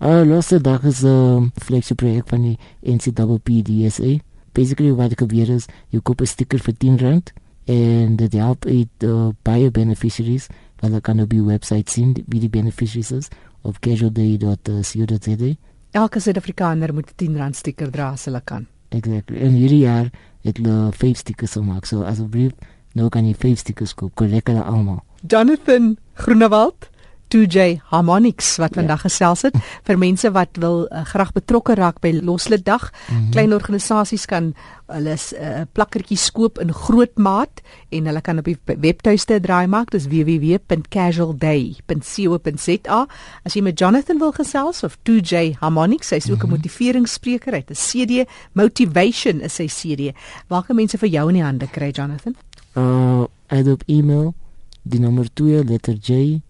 Uh, 0.00 0.24
laaste 0.24 0.60
dag 0.60 0.82
is 0.84 1.02
'n 1.02 1.06
um, 1.06 1.52
flagship 1.56 1.96
projek 1.96 2.28
van 2.28 2.42
die 2.42 2.58
NCPPDSA. 2.82 4.18
Basically 4.52 4.94
wat 4.94 5.12
ek 5.12 5.18
gebeur 5.18 5.48
is, 5.48 5.66
jy 5.90 6.00
koop 6.02 6.20
'n 6.20 6.26
sticker 6.26 6.58
vir 6.58 6.74
10 6.76 6.98
rand 6.98 7.32
en 7.64 8.16
dit 8.16 8.32
help 8.32 8.64
uit 8.64 9.04
uh, 9.04 9.28
baie 9.42 9.70
beneficiaries 9.70 10.46
wat 10.80 10.92
ek 10.92 11.02
kan 11.02 11.20
op 11.20 11.28
die 11.30 11.42
webwerf 11.42 11.88
sien 11.88 12.16
wie 12.26 12.40
die 12.40 12.48
beneficiaries 12.48 13.10
is 13.10 13.28
op 13.62 13.78
casualday.co.za. 13.78 15.54
Elke 15.90 16.20
Suid-Afrikaner 16.20 16.94
moet 16.94 17.10
'n 17.10 17.16
10 17.16 17.36
rand 17.36 17.56
stiker 17.56 17.90
dra 17.90 18.10
as 18.12 18.24
hulle 18.24 18.40
kan. 18.44 18.66
Exactly. 18.88 19.38
En 19.38 19.50
hierdie 19.50 19.80
jaar 19.86 20.10
het 20.42 20.56
hulle 20.56 20.92
5 20.92 21.16
stickers 21.16 21.52
gemaak. 21.52 21.84
So 21.84 22.02
asseblief 22.02 22.52
nou 22.92 23.08
kan 23.08 23.26
jy 23.26 23.34
5 23.34 23.58
stickers 23.58 23.94
koop. 23.94 24.14
Kollek 24.14 24.46
hulle 24.46 24.62
almal. 24.62 25.02
Jonathan 25.26 25.96
Groenewald 26.14 26.89
2J 27.34 27.58
Harmonics 27.90 28.56
wat 28.56 28.74
Ja. 28.74 28.80
vandag 28.80 29.00
gesels 29.00 29.42
het 29.42 29.54
vir 29.86 29.98
mense 29.98 30.30
wat 30.30 30.48
wil 30.58 30.88
uh, 30.90 31.04
graag 31.04 31.32
betrokke 31.32 31.74
raak 31.74 32.00
by 32.00 32.20
Loslede 32.22 32.62
dag. 32.62 32.90
Mm 32.90 32.96
-hmm. 33.16 33.30
Klein 33.30 33.54
organisasies 33.54 34.26
kan 34.26 34.54
hulle 34.86 35.14
'n 35.14 35.18
uh, 35.42 35.60
plakkertjies 35.72 36.30
koop 36.30 36.58
in 36.58 36.72
groot 36.72 37.18
maat 37.18 37.60
en 37.88 38.06
hulle 38.06 38.20
kan 38.20 38.38
op 38.38 38.44
die 38.44 38.58
webtuiste 38.64 39.34
'n 39.34 39.40
draai 39.40 39.66
maak. 39.66 39.90
Dis 39.90 40.06
www.casualday.co.za. 40.06 43.06
As 43.44 43.54
jy 43.54 43.62
met 43.62 43.78
Jonathan 43.78 44.18
wil 44.18 44.32
gesels 44.32 44.82
of 44.82 44.96
2J 45.02 45.52
Harmonics, 45.58 46.10
hy's 46.10 46.30
ook 46.30 46.30
'n 46.30 46.34
mm 46.36 46.40
-hmm. 46.40 46.50
motiveringsspreker. 46.50 47.52
Hy 47.52 47.58
het 47.66 47.70
'n 47.70 47.74
CD, 47.74 48.24
Motivation 48.52 49.40
is 49.40 49.54
sy 49.54 49.66
CD. 49.66 50.12
Waar 50.46 50.62
kan 50.62 50.76
mense 50.76 50.98
vir 50.98 51.08
jou 51.08 51.28
in 51.28 51.34
die 51.34 51.44
hande 51.44 51.66
kry, 51.66 51.90
Jonathan? 51.90 52.34
Uh 52.74 53.24
uit 53.46 53.68
op 53.68 53.82
e-mail 53.86 54.34
die 54.82 55.00
nommer 55.00 55.32
2 55.32 55.64
letter 55.64 55.94
J 55.94 56.40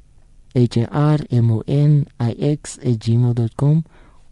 H 0.54 0.76
A 0.82 0.86
R 1.14 1.20
M 1.30 1.50
O 1.50 1.62
N 1.66 2.06
I 2.18 2.34
X 2.56 2.78
@gmail.com 2.82 3.84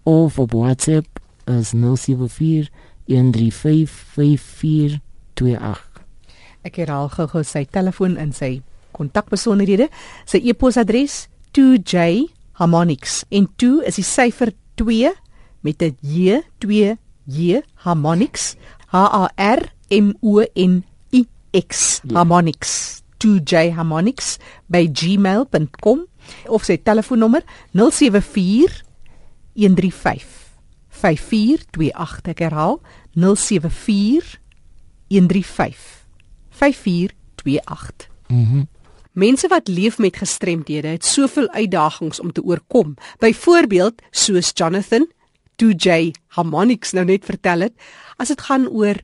of 0.04 0.38
op 0.38 0.52
WhatsApp 0.52 1.06
is 1.46 1.70
074 1.72 2.68
135 3.06 3.90
5428. 4.16 6.02
Ek 6.66 6.76
herhaal 6.82 7.08
gou-gou 7.08 7.44
sy 7.46 7.64
telefoon 7.70 8.16
en 8.20 8.32
sy 8.36 8.58
kontakbesonderhede. 8.96 9.88
Sy 10.28 10.40
e-posadres 10.50 11.28
2j 11.56 12.26
harmonics 12.58 13.22
en 13.30 13.46
2 13.56 13.84
is 13.88 13.96
die 14.00 14.04
syfer 14.06 14.52
2 14.80 15.12
met 15.62 15.82
'n 15.82 15.96
j 16.02 16.42
2 16.60 16.96
j 17.26 17.62
harmonics 17.84 18.56
h 18.92 18.96
a 18.96 19.28
r 19.36 19.60
m 19.90 20.12
o 20.22 20.42
n 20.54 20.82
i 21.12 21.26
x 21.54 22.00
Ja. 22.04 22.18
harmonics 22.18 23.02
2j 23.24 23.72
harmonics 23.74 24.36
by 24.66 24.86
gmail.com 24.92 26.06
of 26.46 26.64
sy 26.64 26.76
telefoonnommer 26.82 27.42
074 27.72 28.82
135 29.54 30.26
5428 30.88 32.32
ek 32.34 32.44
herhaal 32.46 32.80
074 33.14 34.38
135 35.08 36.06
5428 36.50 38.08
Mhm. 38.28 38.62
Mense 39.12 39.48
wat 39.48 39.68
leef 39.68 39.98
met 39.98 40.16
gestremdhede 40.16 40.88
het 40.88 41.04
soveel 41.04 41.48
uitdagings 41.48 42.20
om 42.20 42.32
te 42.32 42.42
oorkom. 42.42 42.94
Byvoorbeeld 43.18 44.02
soos 44.10 44.50
Jonathan 44.54 45.08
2J 45.56 46.10
Harmonics 46.26 46.92
nou 46.92 47.04
net 47.04 47.24
vertel 47.24 47.60
het, 47.60 47.72
as 48.16 48.28
dit 48.28 48.40
gaan 48.40 48.68
oor 48.68 48.94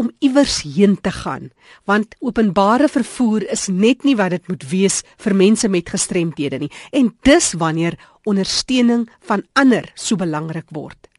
om 0.00 0.08
iewers 0.24 0.62
heen 0.64 0.96
te 1.00 1.12
gaan, 1.12 1.50
want 1.84 2.16
openbare 2.24 2.88
vervoer 2.88 3.44
is 3.52 3.68
net 3.68 4.06
nie 4.08 4.16
wat 4.16 4.32
dit 4.36 4.48
moet 4.48 4.64
wees 4.70 5.02
vir 5.20 5.36
mense 5.36 5.68
met 5.68 5.92
gestremthede 5.92 6.62
nie. 6.62 6.72
En 6.96 7.12
dis 7.28 7.52
wanneer 7.60 7.98
ondersteuning 8.24 9.06
van 9.28 9.44
ander 9.52 9.90
so 9.94 10.16
belangrik 10.16 10.72
word. 10.72 11.10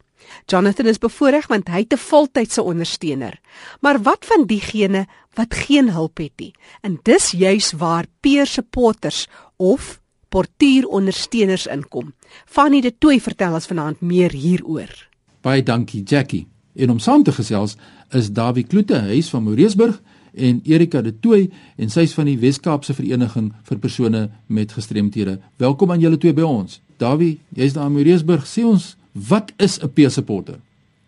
Jonathan 0.47 0.87
is 0.87 1.01
bevoorreg 1.01 1.47
want 1.51 1.69
hy 1.69 1.83
het 1.83 1.93
'n 1.93 1.97
voltydse 1.97 2.63
ondersteuner. 2.63 3.39
Maar 3.81 4.01
wat 4.01 4.25
van 4.25 4.45
diegene 4.45 5.07
wat 5.35 5.53
geen 5.53 5.89
hulp 5.91 6.17
het 6.17 6.33
nie? 6.37 6.53
En 6.81 6.99
dis 7.03 7.31
juis 7.31 7.71
waar 7.71 8.05
peer 8.21 8.45
supporters 8.45 9.27
of 9.57 9.99
portuurondersteuners 10.29 11.67
inkom. 11.67 12.13
Fanny 12.45 12.81
de 12.81 12.97
Tooi 12.97 13.19
vertel 13.21 13.53
ons 13.53 13.65
vanaand 13.65 14.01
meer 14.01 14.31
hieroor. 14.31 15.07
Baie 15.41 15.63
dankie 15.63 16.03
Jackie. 16.03 16.47
En 16.75 16.89
om 16.89 16.99
saam 16.99 17.23
te 17.23 17.31
gesels 17.31 17.75
is 18.15 18.31
Dawie 18.31 18.63
Kloete, 18.63 18.95
huis 19.11 19.29
van 19.29 19.43
Moreesburg 19.43 20.01
en 20.33 20.61
Erika 20.63 21.01
de 21.01 21.11
Tooi 21.19 21.49
en 21.75 21.89
sy's 21.91 22.13
van 22.15 22.29
die 22.29 22.37
Wes-Kaapse 22.39 22.95
Vereniging 22.95 23.51
vir 23.67 23.79
persone 23.83 24.29
met 24.47 24.71
gestremthede. 24.71 25.39
Welkom 25.59 25.91
aan 25.91 25.99
julle 25.99 26.17
twee 26.17 26.33
by 26.33 26.47
ons. 26.47 26.79
Dawie, 27.01 27.39
jy's 27.55 27.75
daar 27.75 27.89
in 27.91 27.97
Moreesburg. 27.97 28.47
Sê 28.47 28.63
ons, 28.63 28.95
wat 29.11 29.51
is 29.57 29.79
'n 29.83 29.89
peer 29.89 30.11
supporter? 30.11 30.59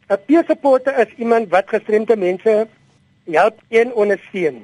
'n 0.10 0.20
Peer 0.28 0.44
supporter 0.48 1.00
is 1.00 1.14
iemand 1.18 1.50
wat 1.50 1.64
gestremde 1.68 2.16
mense 2.18 2.68
help 3.26 3.62
en 3.70 3.94
ondersteun. 3.94 4.56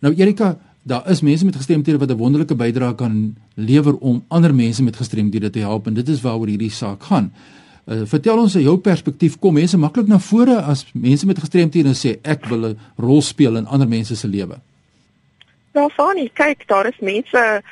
Nou 0.00 0.14
Erika, 0.14 0.58
daar 0.82 1.10
is 1.10 1.20
mense 1.20 1.44
met 1.44 1.56
gestremthede 1.56 1.98
wat 1.98 2.10
'n 2.10 2.16
wonderlike 2.16 2.54
bydrae 2.54 2.94
kan 2.94 3.36
lewer 3.54 3.96
om 3.96 4.24
ander 4.28 4.54
mense 4.54 4.82
met 4.82 4.96
gestremthede 4.96 5.50
te 5.50 5.58
help 5.58 5.86
en 5.86 5.94
dit 5.94 6.08
is 6.08 6.20
waaroor 6.20 6.46
hierdie 6.46 6.70
saak 6.70 7.02
gaan. 7.02 7.32
Uh, 7.84 8.06
vertel 8.08 8.38
ons 8.40 8.54
jou 8.56 8.78
perspektief. 8.80 9.38
Kom 9.38 9.54
mense 9.54 9.76
maklik 9.76 10.06
na 10.08 10.18
vore 10.18 10.56
as 10.62 10.86
mense 10.92 11.26
met 11.26 11.38
gestremthede 11.38 11.92
sê 11.92 12.16
ek 12.22 12.46
wil 12.48 12.68
'n 12.68 12.78
rol 12.96 13.22
speel 13.22 13.56
in 13.56 13.66
ander 13.66 13.88
mense 13.88 14.16
se 14.16 14.28
lewe? 14.28 14.56
Nou 15.74 15.90
Fani, 15.90 16.30
kyk, 16.32 16.66
daar 16.66 16.86
is 16.86 16.98
mense 17.00 17.62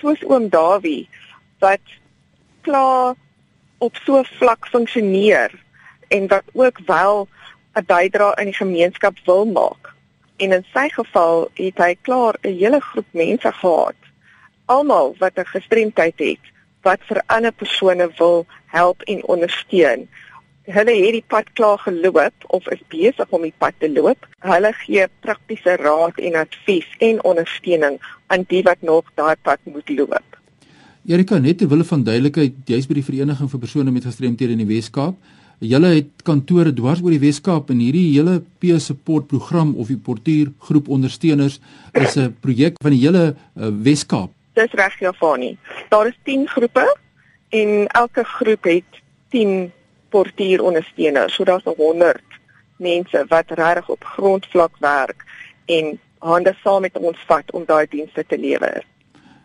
soos 0.00 0.22
oom 0.26 0.48
Dawie 0.48 1.08
wat 1.60 1.80
klaar 2.62 3.14
op 3.78 3.94
so 4.04 4.18
'n 4.18 4.24
vlak 4.38 4.66
funksioneer 4.66 5.50
en 6.08 6.26
wat 6.28 6.44
ook 6.52 6.78
wel 6.86 7.28
'n 7.74 7.84
bydrae 7.86 8.40
in 8.40 8.44
die 8.44 8.60
gemeenskap 8.64 9.16
wil 9.24 9.44
maak. 9.44 9.94
En 10.36 10.52
in 10.52 10.64
sy 10.72 10.88
geval 10.88 11.50
het 11.54 11.78
hy 11.78 11.96
klaar 12.02 12.34
'n 12.42 12.58
hele 12.58 12.80
groep 12.80 13.06
mense 13.10 13.52
gehad, 13.52 14.00
almal 14.64 15.14
wat 15.18 15.38
'n 15.38 15.46
gestremdheid 15.46 16.18
het, 16.18 16.44
wat 16.84 17.02
vir 17.08 17.22
ander 17.26 17.52
persone 17.52 18.08
wil 18.18 18.46
help 18.74 19.02
en 19.10 19.24
ondersteun. 19.24 20.06
Hulle 20.64 20.94
het 20.96 21.12
die 21.12 21.24
pad 21.28 21.50
klaar 21.58 21.80
geloop 21.84 22.46
of 22.56 22.68
is 22.72 22.80
besig 22.88 23.32
om 23.36 23.42
die 23.44 23.52
pad 23.58 23.76
te 23.78 23.90
loop. 23.92 24.24
Hulle 24.40 24.72
gee 24.84 25.04
praktiese 25.20 25.76
raad 25.80 26.20
en 26.20 26.38
advies 26.40 26.88
en 27.04 27.20
ondersteuning 27.24 27.98
aan 28.32 28.46
die 28.48 28.62
wat 28.64 28.80
nog 28.80 29.10
daai 29.20 29.36
pad 29.42 29.60
moet 29.68 29.92
loop. 29.92 30.38
Erika, 31.04 31.36
net 31.38 31.58
ter 31.60 31.68
wille 31.68 31.84
van 31.84 32.00
duidelikheid, 32.00 32.62
jy's 32.64 32.86
by 32.88 32.96
die 32.96 33.04
Vereniging 33.04 33.50
vir 33.52 33.60
persone 33.60 33.92
met 33.92 34.06
gestremthede 34.08 34.54
in 34.56 34.62
die 34.62 34.70
Wes-Kaap. 34.70 35.18
Julle 35.60 35.90
het 35.98 36.22
kantore 36.24 36.72
dwars 36.72 37.02
oor 37.04 37.12
die 37.12 37.20
Wes-Kaap 37.20 37.68
en 37.74 37.82
hierdie 37.84 38.06
hele 38.14 38.38
peer 38.60 38.80
support 38.80 39.28
program 39.28 39.74
of 39.76 39.92
die 39.92 40.00
portuïergroep 40.00 40.88
ondersteuners 40.88 41.60
is 41.92 42.16
'n 42.16 42.32
projek 42.40 42.80
van 42.80 42.96
die 42.96 43.04
hele 43.04 43.36
uh, 43.36 43.68
Wes-Kaap. 43.68 44.32
Dis 44.54 44.72
reg, 44.72 44.98
Jafani. 44.98 45.58
Daar 45.88 46.06
is 46.06 46.18
10 46.22 46.48
groepe 46.48 46.96
en 47.48 47.86
elke 47.86 48.24
groep 48.24 48.64
het 48.64 49.00
10 49.28 49.72
portuïerondersteuners. 50.08 51.34
So 51.34 51.44
daar's 51.44 51.64
100 51.64 52.22
mense 52.76 53.24
wat 53.28 53.50
regtig 53.50 53.88
op 53.88 54.04
grondvlak 54.04 54.76
werk 54.78 55.24
en 55.66 56.00
hande 56.18 56.54
saam 56.62 56.80
met 56.80 56.96
ons 56.96 57.18
vat 57.26 57.50
om 57.52 57.64
daai 57.66 57.86
dienste 57.90 58.24
te 58.26 58.38
lewer. 58.38 58.84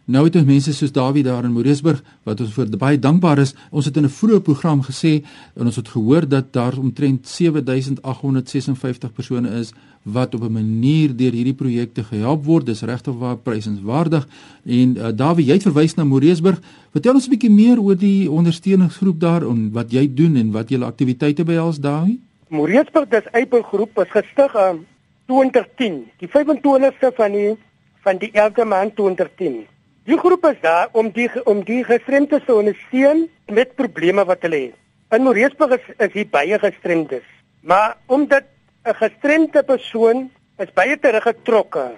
Nou 0.10 0.24
het 0.25 0.34
ons 0.39 0.48
mense 0.48 0.72
soos 0.74 0.89
Dawie 0.89 1.22
daar 1.22 1.46
in 1.46 1.51
Moreesburg 1.54 2.00
wat 2.25 2.39
ons 2.42 2.54
vir 2.56 2.70
baie 2.82 2.98
dankbaar 2.98 3.44
is. 3.44 3.51
Ons 3.70 3.86
het 3.86 3.98
in 3.98 4.06
'n 4.06 4.10
vroeë 4.10 4.39
program 4.42 4.82
gesê 4.82 5.22
en 5.54 5.66
ons 5.66 5.75
het 5.75 5.88
gehoor 5.88 6.28
dat 6.28 6.54
daar 6.54 6.78
omtrent 6.78 7.28
7856 7.28 9.13
persone 9.13 9.50
is 9.60 9.72
wat 10.04 10.34
op 10.34 10.42
'n 10.42 10.51
manier 10.51 11.16
deur 11.16 11.32
hierdie 11.32 11.54
projekte 11.54 12.04
gehelp 12.04 12.44
word. 12.46 12.66
Dis 12.66 12.82
regtig 12.82 13.13
waar 13.13 13.38
prysenswaardig. 13.38 14.28
En 14.66 14.98
uh, 14.98 15.08
Dawie, 15.16 15.46
jy 15.46 15.54
het 15.54 15.63
verwys 15.63 15.96
na 15.96 16.04
Moreesburg. 16.04 16.60
Vertel 16.92 17.13
ons 17.13 17.28
'n 17.28 17.30
bietjie 17.30 17.51
meer 17.51 17.80
oor 17.80 17.98
die 17.98 18.32
ondersteuningsgroep 18.32 19.20
daar 19.20 19.42
en 19.44 19.72
wat 19.72 19.92
jy 19.92 20.14
doen 20.14 20.36
en 20.36 20.51
wat 20.51 20.70
julle 20.70 20.86
aktiwiteite 20.86 21.44
behels, 21.44 21.79
Dawie? 21.79 22.20
Moreesburg 22.48 23.10
dis 23.10 23.31
Apple 23.31 23.64
groep 23.64 24.00
is 24.00 24.10
gestig 24.10 24.55
in 24.55 24.86
2010, 25.25 26.05
die 26.18 26.27
25ste 26.27 27.14
van 27.16 27.31
die 27.31 27.57
van 28.01 28.18
die 28.18 28.31
11de 28.33 28.66
maand 28.66 28.96
2010. 28.96 29.68
Die 30.09 30.17
groep 30.17 30.45
is 30.50 30.57
daar 30.61 30.87
om 30.98 31.11
die 31.13 31.27
om 31.45 31.59
die 31.61 31.83
gestremdes 31.85 32.41
te 32.45 32.53
ondersteun 32.57 33.27
met 33.53 33.75
probleme 33.77 34.24
wat 34.25 34.41
hulle 34.41 34.59
het. 34.61 34.77
In 35.13 35.22
Moreesburg 35.22 35.75
is, 35.75 35.89
is 36.01 36.13
hier 36.15 36.29
baie 36.31 36.57
gestremdes, 36.57 37.25
maar 37.61 37.98
omdat 38.05 38.48
'n 38.89 38.95
gestremde 39.01 39.61
persoon 39.63 40.31
is 40.57 40.74
baie 40.74 40.98
teruggetrokke. 41.00 41.91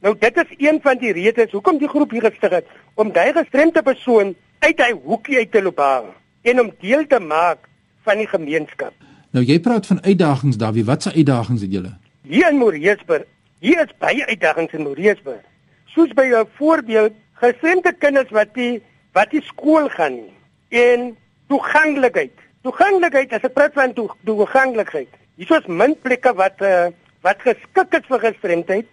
Nou 0.00 0.14
dit 0.18 0.36
is 0.36 0.54
een 0.68 0.80
van 0.82 0.96
die 0.98 1.12
redes 1.12 1.52
hoekom 1.52 1.78
die 1.78 1.88
groep 1.88 2.10
hier 2.10 2.24
gestig 2.24 2.50
het 2.50 2.66
om 2.94 3.12
daai 3.12 3.32
gestremde 3.32 3.82
persoon 3.82 4.34
uit 4.58 4.80
hy 4.80 4.92
hoekie 5.04 5.36
uit 5.36 5.52
te 5.52 5.62
loop 5.62 5.78
haal 5.78 6.06
en 6.42 6.60
om 6.60 6.72
deel 6.80 7.06
te 7.06 7.20
maak 7.20 7.68
van 8.02 8.16
die 8.16 8.26
gemeenskap. 8.26 8.92
Nou 9.30 9.44
jy 9.44 9.60
praat 9.60 9.86
van 9.86 10.02
uitdagings, 10.02 10.56
Dawie. 10.56 10.84
Wat 10.84 11.02
se 11.02 11.12
uitdagings 11.12 11.60
het 11.60 11.72
julle? 11.72 11.92
Hier 12.22 12.48
in 12.48 12.56
Moreesburg, 12.56 13.28
hier 13.58 13.84
is 13.84 13.92
baie 13.98 14.26
uitdagings 14.26 14.72
in 14.72 14.82
Moreesburg. 14.82 15.44
Soos 15.84 16.12
by 16.14 16.32
'n 16.32 16.48
voorbeeld, 16.56 17.12
gestremde 17.40 17.92
kinders 18.00 18.32
wat 18.34 18.54
die 18.54 18.82
wat 19.16 19.30
die 19.32 19.42
skool 19.44 19.88
gaan 19.92 20.18
nie 20.20 20.34
en 20.76 21.12
toeganklikheid. 21.48 22.34
Toeganklikheid, 22.66 23.32
as 23.32 23.44
ek 23.46 23.54
praat 23.54 23.76
van 23.78 23.94
toe, 23.94 24.08
toeganklikheid. 24.26 25.12
Hier 25.38 25.52
is 25.60 25.68
min 25.68 25.94
plekke 26.02 26.32
wat 26.36 26.60
uh, 26.64 26.88
wat 27.24 27.40
geskik 27.44 27.94
is 27.98 28.08
vir 28.10 28.22
gestremdheid. 28.24 28.88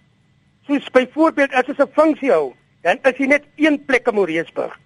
Soos 0.67 0.88
byvoorbeeld 0.95 1.53
as 1.53 1.67
ons 1.71 1.79
'n 1.79 1.95
funksie 1.95 2.32
hou, 2.32 2.53
dan 2.84 2.99
is 3.03 3.17
hier 3.17 3.27
net 3.27 3.43
een 3.56 3.79
plek 3.86 4.08
in 4.08 4.15
Moreesburg 4.15 4.79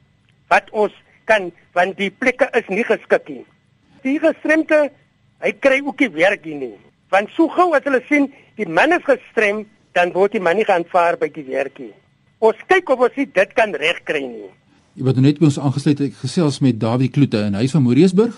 wat 0.47 0.69
ons 0.71 0.93
kan 1.25 1.51
want 1.73 1.97
die 1.97 2.09
plekke 2.09 2.47
is 2.53 2.67
nie 2.67 2.83
geskik 2.83 3.29
nie. 3.29 3.45
Die 4.03 4.19
gestremde, 4.19 4.89
hy 5.43 5.51
kry 5.51 5.81
ook 5.83 5.99
nie 5.99 6.09
werk 6.09 6.43
hier 6.43 6.55
nie. 6.55 6.77
Want 7.09 7.29
so 7.35 7.47
gou 7.47 7.73
as 7.75 7.83
hulle 7.83 8.01
sien 8.07 8.33
die 8.55 8.67
man 8.67 8.91
is 8.91 9.03
gestrem, 9.03 9.65
dan 9.93 10.13
word 10.13 10.31
die 10.31 10.41
man 10.41 10.57
nie 10.57 10.65
geaanvaar 10.65 11.17
by 11.17 11.29
die 11.29 11.45
werk 11.49 11.79
nie. 11.79 11.93
Ons 12.37 12.59
kyk 12.69 12.91
of 12.93 13.01
ons 13.01 13.15
dit 13.17 13.53
kan 13.57 13.71
regkry 13.73 14.21
nie. 14.21 14.51
Jy 14.97 15.05
wat 15.07 15.17
net 15.21 15.39
by 15.41 15.47
ons 15.49 15.57
aangesluit 15.57 16.03
het, 16.03 16.17
gesels 16.21 16.59
met 16.61 16.77
Dawie 16.77 17.09
Kloete 17.09 17.39
en 17.47 17.57
hy's 17.57 17.73
van 17.73 17.81
Moreesburg 17.85 18.35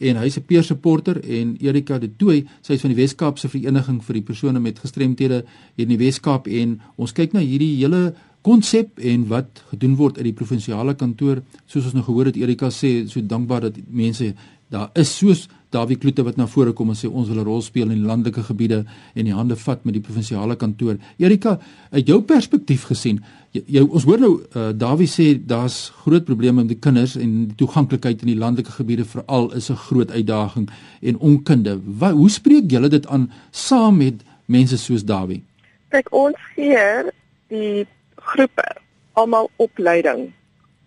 en 0.00 0.16
hy's 0.16 0.38
'n 0.38 0.46
peer 0.48 0.64
supporter 0.64 1.20
en 1.20 1.56
Erika 1.60 1.98
de 1.98 2.08
Tooi, 2.08 2.46
sy's 2.62 2.80
van 2.80 2.90
die 2.90 2.96
Wes-Kaapse 2.96 3.48
Vereniging 3.48 4.00
vir 4.02 4.14
die 4.14 4.22
persone 4.22 4.60
met 4.60 4.78
gestremthede 4.78 5.44
hier 5.76 5.84
in 5.84 5.88
die 5.88 5.98
Wes-Kaap 5.98 6.48
en 6.48 6.80
ons 6.96 7.12
kyk 7.12 7.32
na 7.34 7.40
hierdie 7.40 7.76
hele 7.76 8.14
konsep 8.42 8.98
en 8.98 9.28
wat 9.28 9.62
gedoen 9.70 9.96
word 9.96 10.16
uit 10.16 10.24
die 10.24 10.32
provinsiale 10.32 10.94
kantoor. 10.94 11.42
Soos 11.66 11.84
ons 11.84 11.94
nou 11.94 12.02
gehoor 12.02 12.26
het 12.26 12.36
Erika 12.36 12.70
sê, 12.70 13.06
so 13.06 13.20
dankbaar 13.20 13.60
dat 13.60 13.74
mense 13.88 14.34
daar 14.72 14.90
is 14.98 15.12
soos 15.18 15.48
Dawie 15.72 15.96
Kloete 15.96 16.24
wat 16.24 16.36
na 16.36 16.46
vore 16.46 16.74
kom 16.76 16.90
en 16.92 16.96
sê 16.96 17.08
ons 17.08 17.28
wil 17.28 17.40
'n 17.40 17.44
rol 17.44 17.62
speel 17.62 17.90
in 17.90 18.00
die 18.00 18.08
landelike 18.08 18.42
gebiede 18.44 18.84
en 19.14 19.24
die 19.24 19.32
hande 19.32 19.56
vat 19.56 19.84
met 19.84 19.94
die 19.94 20.02
provinsiale 20.02 20.56
kantoor. 20.56 20.96
Erika, 21.18 21.58
uit 21.90 22.06
jou 22.06 22.20
perspektief 22.22 22.84
gesien, 22.84 23.22
jy 23.52 23.80
ons 23.80 24.04
hoor 24.04 24.20
nou 24.20 24.32
uh, 24.40 24.72
Dawie 24.72 25.08
sê 25.08 25.34
daar's 25.46 25.92
groot 26.04 26.24
probleme 26.24 26.62
met 26.62 26.68
die 26.68 26.78
kinders 26.78 27.16
en 27.16 27.46
die 27.48 27.56
toeganklikheid 27.56 28.20
in 28.20 28.32
die 28.32 28.36
landelike 28.36 28.70
gebiede 28.70 29.04
veral 29.04 29.52
is 29.52 29.70
'n 29.70 29.76
groot 29.76 30.10
uitdaging 30.10 30.68
en 31.02 31.18
onkunde. 31.18 31.80
Wat 31.84 32.12
hoe 32.12 32.30
spreek 32.30 32.70
julle 32.70 32.88
dit 32.88 33.06
aan 33.06 33.30
saam 33.50 33.96
met 33.96 34.22
mense 34.46 34.76
soos 34.76 35.04
Dawie? 35.04 35.42
Kyk, 35.88 36.12
ons 36.12 36.36
gee 36.54 37.12
die 37.48 37.86
groepe 38.16 38.76
almal 39.12 39.50
opleiding 39.56 40.32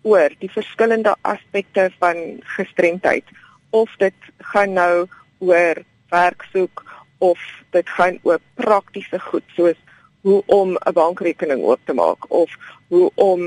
oor 0.02 0.30
die 0.38 0.50
verskillende 0.50 1.14
aspekte 1.22 1.90
van 1.98 2.16
gestremdheid 2.56 3.24
of 3.70 3.90
dit 3.96 4.14
gaan 4.38 4.72
nou 4.72 5.06
oor 5.38 5.82
werk 6.08 6.46
soek 6.52 6.84
of 7.18 7.40
dit 7.70 7.88
gaan 7.88 8.18
oor 8.22 8.40
praktiese 8.54 9.20
goed 9.20 9.44
soos 9.56 9.78
hoe 10.20 10.42
om 10.46 10.76
'n 10.76 10.92
bankrekening 10.92 11.62
oop 11.62 11.80
te 11.84 11.92
maak 11.92 12.30
of 12.30 12.50
hoe 12.88 13.10
om 13.14 13.40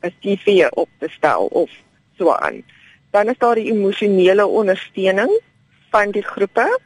'n 0.00 0.14
CV 0.20 0.68
op 0.70 0.88
te 0.98 1.08
stel 1.08 1.46
of 1.46 1.70
so 2.18 2.32
aan. 2.32 2.62
Dan 3.10 3.28
is 3.28 3.38
daar 3.38 3.54
die 3.54 3.72
emosionele 3.72 4.46
ondersteuning 4.46 5.40
van 5.90 6.10
die 6.10 6.22
groepe. 6.22 6.80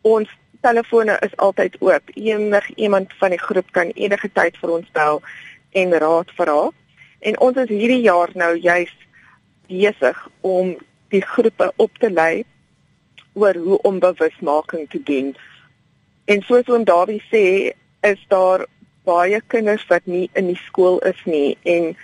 Ons 0.00 0.28
telefone 0.60 1.16
is 1.20 1.36
altyd 1.36 1.76
oop. 1.80 2.02
Enig 2.14 2.74
iemand 2.74 3.12
van 3.18 3.30
die 3.30 3.38
groep 3.38 3.70
kan 3.70 3.90
enige 3.94 4.30
tyd 4.32 4.56
vir 4.56 4.70
ons 4.70 4.90
bel 4.92 5.22
en 5.70 5.98
raad 5.98 6.30
vra. 6.30 6.70
En 7.18 7.40
ons 7.40 7.56
is 7.56 7.68
hierdie 7.68 8.00
jaar 8.00 8.30
nou 8.34 8.56
juis 8.56 8.96
besig 9.66 10.28
om 10.40 10.76
die 11.12 11.22
groepe 11.22 11.72
op 11.76 11.98
te 12.00 12.10
lei 12.10 12.44
oor 13.32 13.56
hoe 13.56 13.78
om 13.88 14.00
bewusmaking 14.00 14.88
te 14.90 15.00
doen 15.02 15.32
En 16.24 16.42
soos 16.46 16.68
oom 16.70 16.84
Dawie 16.86 17.18
sê, 17.32 17.72
is 18.06 18.20
daar 18.30 18.66
baie 19.06 19.40
kinders 19.50 19.82
wat 19.90 20.06
nie 20.06 20.28
in 20.38 20.52
die 20.52 20.60
skool 20.68 21.00
is 21.08 21.18
nie 21.26 21.56
en 21.66 21.94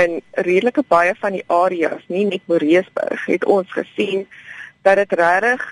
in 0.00 0.14
redelike 0.46 0.84
baie 0.88 1.12
van 1.20 1.36
die 1.36 1.44
areas, 1.52 2.04
nie 2.12 2.24
net 2.28 2.44
Moreesburg, 2.48 3.26
het 3.28 3.44
ons 3.44 3.72
gesien 3.72 4.24
dat 4.84 4.96
dit 5.00 5.12
regtig 5.20 5.64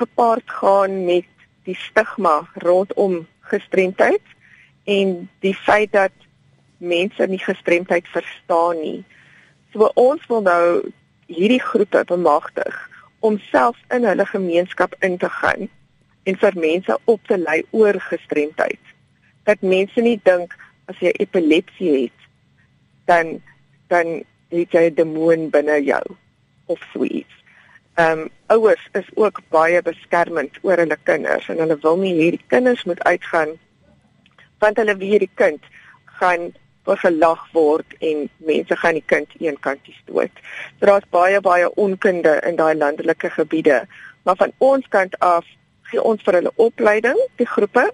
gepaard 0.00 0.56
gaan 0.60 1.04
met 1.04 1.28
die 1.68 1.76
stigma 1.80 2.38
rondom 2.64 3.22
gestremdheid 3.52 4.34
en 4.84 5.14
die 5.44 5.54
feit 5.56 5.92
dat 5.92 6.12
mense 6.78 7.26
nie 7.28 7.40
gestremdheid 7.40 8.08
verstaan 8.12 8.80
nie. 8.80 9.00
So 9.72 9.90
ons 9.94 10.24
wil 10.28 10.44
nou 10.44 10.64
hierdie 11.26 11.62
groepe 11.62 12.04
bemagtig 12.04 12.76
om 13.20 13.38
self 13.50 13.78
in 13.94 14.04
hulle 14.04 14.26
gemeenskap 14.26 14.94
in 15.00 15.18
te 15.18 15.28
gaan 15.28 15.68
en 16.26 16.38
vir 16.42 16.58
mense 16.58 16.98
op 17.04 17.26
te 17.26 17.38
lei 17.38 17.62
oor 17.70 17.98
gestremdheid. 18.08 18.82
Dat 19.46 19.62
mense 19.62 20.02
nie 20.02 20.18
dink 20.24 20.54
as 20.90 20.98
jy 21.02 21.12
epilepsie 21.22 21.92
het 21.96 22.26
dan 23.10 23.38
dan 23.90 24.22
het 24.50 24.72
jy 24.72 24.90
'n 24.90 24.94
demoon 24.94 25.50
binne 25.50 25.82
jou 25.82 26.04
of 26.66 26.80
so 26.92 27.04
iets. 27.04 27.34
Ehm 27.94 28.18
um, 28.18 28.30
ouers 28.46 28.88
is 28.92 29.08
ook 29.14 29.40
baie 29.48 29.82
beskermend 29.82 30.58
oor 30.62 30.76
hulle 30.76 30.98
kinders 31.02 31.48
en 31.48 31.58
hulle 31.58 31.78
wil 31.82 31.96
nie 31.96 32.14
hierdie 32.14 32.44
kinders 32.46 32.84
moet 32.84 33.02
uitgaan 33.02 33.58
want 34.58 34.76
hulle 34.76 34.96
weet 34.96 35.24
die 35.24 35.34
kind 35.34 35.62
gaan 36.04 36.52
vergelag 36.86 37.44
word 37.52 37.96
en 37.98 38.26
mense 38.48 38.78
gaan 38.80 38.98
die 38.98 39.04
kind 39.12 39.36
eenkant 39.42 39.84
toe 39.84 39.94
stoot. 40.00 40.42
So 40.78 40.88
daar's 40.90 41.08
baie 41.10 41.40
baie 41.44 41.70
onkunde 41.74 42.38
in 42.46 42.58
daai 42.60 42.74
landelike 42.78 43.30
gebiede, 43.38 43.84
maar 44.24 44.38
van 44.42 44.52
ons 44.58 44.88
kant 44.88 45.18
af 45.18 45.46
gee 45.90 46.02
ons 46.02 46.22
vir 46.26 46.40
hulle 46.40 46.52
opleiding, 46.62 47.18
die 47.38 47.46
groepe 47.46 47.90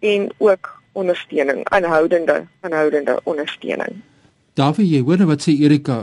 en 0.00 0.30
ook 0.38 0.72
ondersteuning, 0.92 1.62
aanhoudende 1.72 2.42
aanhoudende 2.60 3.20
ondersteuning. 3.24 4.02
Daarvoor 4.52 4.84
jy 4.84 4.98
hoor 5.00 5.16
nou 5.16 5.26
wat 5.30 5.40
sê 5.46 5.54
Erika, 5.64 5.94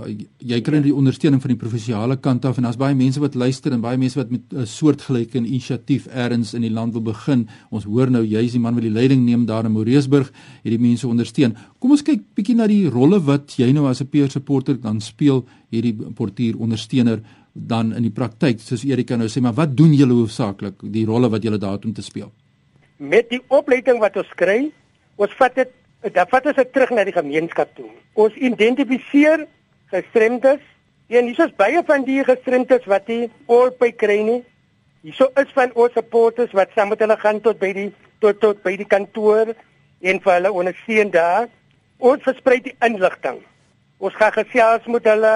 jy 0.41 0.57
kry 0.65 0.79
die 0.81 0.93
ondersteuning 0.97 1.38
van 1.43 1.51
die 1.51 1.59
provinsiale 1.62 2.15
kant 2.17 2.47
af 2.49 2.57
en 2.57 2.65
daar's 2.65 2.79
baie 2.81 2.95
mense 2.97 3.21
wat 3.21 3.35
luister 3.38 3.75
en 3.75 3.83
baie 3.83 3.99
mense 4.01 4.17
wat 4.17 4.31
met 4.33 4.41
'n 4.49 4.65
soortgelyke 4.65 5.38
inisiatief 5.38 6.07
elders 6.07 6.55
in 6.55 6.63
die 6.65 6.73
land 6.73 6.93
wil 6.93 7.03
begin. 7.13 7.47
Ons 7.69 7.83
hoor 7.83 8.09
nou 8.09 8.23
jy's 8.25 8.53
die 8.53 8.59
man 8.59 8.73
wat 8.73 8.81
die 8.81 8.89
leiding 8.89 9.21
neem 9.23 9.45
daar 9.45 9.65
in 9.65 9.71
Moreesburg, 9.71 10.31
hierdie 10.63 10.81
mense 10.81 11.07
ondersteun. 11.07 11.55
Kom 11.79 11.91
ons 11.91 12.01
kyk 12.01 12.21
bietjie 12.33 12.55
na 12.55 12.65
die 12.65 12.89
rolle 12.89 13.19
wat 13.19 13.53
jy 13.57 13.71
nou 13.71 13.85
as 13.85 14.01
'n 14.01 14.07
peer 14.07 14.31
supporter 14.31 14.81
dan 14.81 14.99
speel, 14.99 15.45
hierdie 15.69 15.93
portier 15.93 16.57
ondersteuner 16.57 17.21
dan 17.53 17.93
in 17.93 18.01
die 18.01 18.12
praktyk. 18.12 18.59
Soos 18.59 18.83
Erika 18.83 19.15
nou 19.15 19.27
sê, 19.27 19.41
maar 19.41 19.53
wat 19.53 19.77
doen 19.77 19.93
julle 19.93 20.13
hoofsaaklik 20.13 20.73
die 20.91 21.05
rolle 21.05 21.29
wat 21.29 21.43
julle 21.43 21.59
daar 21.59 21.73
het 21.73 21.85
om 21.85 21.93
te 21.93 22.01
speel? 22.01 22.31
Met 22.97 23.29
die 23.29 23.41
opleiding 23.47 23.99
wat 23.99 24.17
ons 24.17 24.33
kry, 24.35 24.71
ons 25.17 25.31
vat 25.38 25.55
dit 25.55 25.69
dan 26.01 26.27
vat 26.31 26.45
ons 26.47 26.55
dit 26.55 26.71
terug 26.73 26.91
na 26.95 27.03
die 27.03 27.15
gemeenskap 27.15 27.71
toe. 27.75 27.89
Ons 28.15 28.35
identifiseer 28.39 29.45
gestremdes 29.91 30.62
en 31.09 31.27
hier 31.27 31.41
is 31.43 31.55
baie 31.59 31.81
van 31.85 32.05
die 32.07 32.21
gestremdes 32.23 32.85
wat 32.88 33.07
die 33.09 33.27
olpy 33.51 33.91
kry 33.91 34.21
nie. 34.23 34.41
Hierso 35.03 35.29
is 35.39 35.51
van 35.55 35.73
ons 35.75 35.95
supporters 35.95 36.53
wat 36.55 36.71
saam 36.75 36.93
met 36.93 37.01
hulle 37.03 37.17
gaan 37.19 37.41
tot 37.43 37.59
by 37.59 37.71
die 37.75 37.89
tot 38.23 38.39
tot 38.39 38.62
by 38.63 38.75
die 38.79 38.88
kantoor 38.88 39.51
en 39.99 40.21
vir 40.23 40.33
hulle 40.38 40.51
ondersteun 40.62 41.12
daar. 41.12 41.49
Ons 41.99 42.23
versprei 42.23 42.59
die 42.63 42.75
inligting. 42.85 43.41
Ons 43.99 44.15
gaan 44.15 44.31
gesels 44.38 44.88
met 44.88 45.07
hulle 45.07 45.33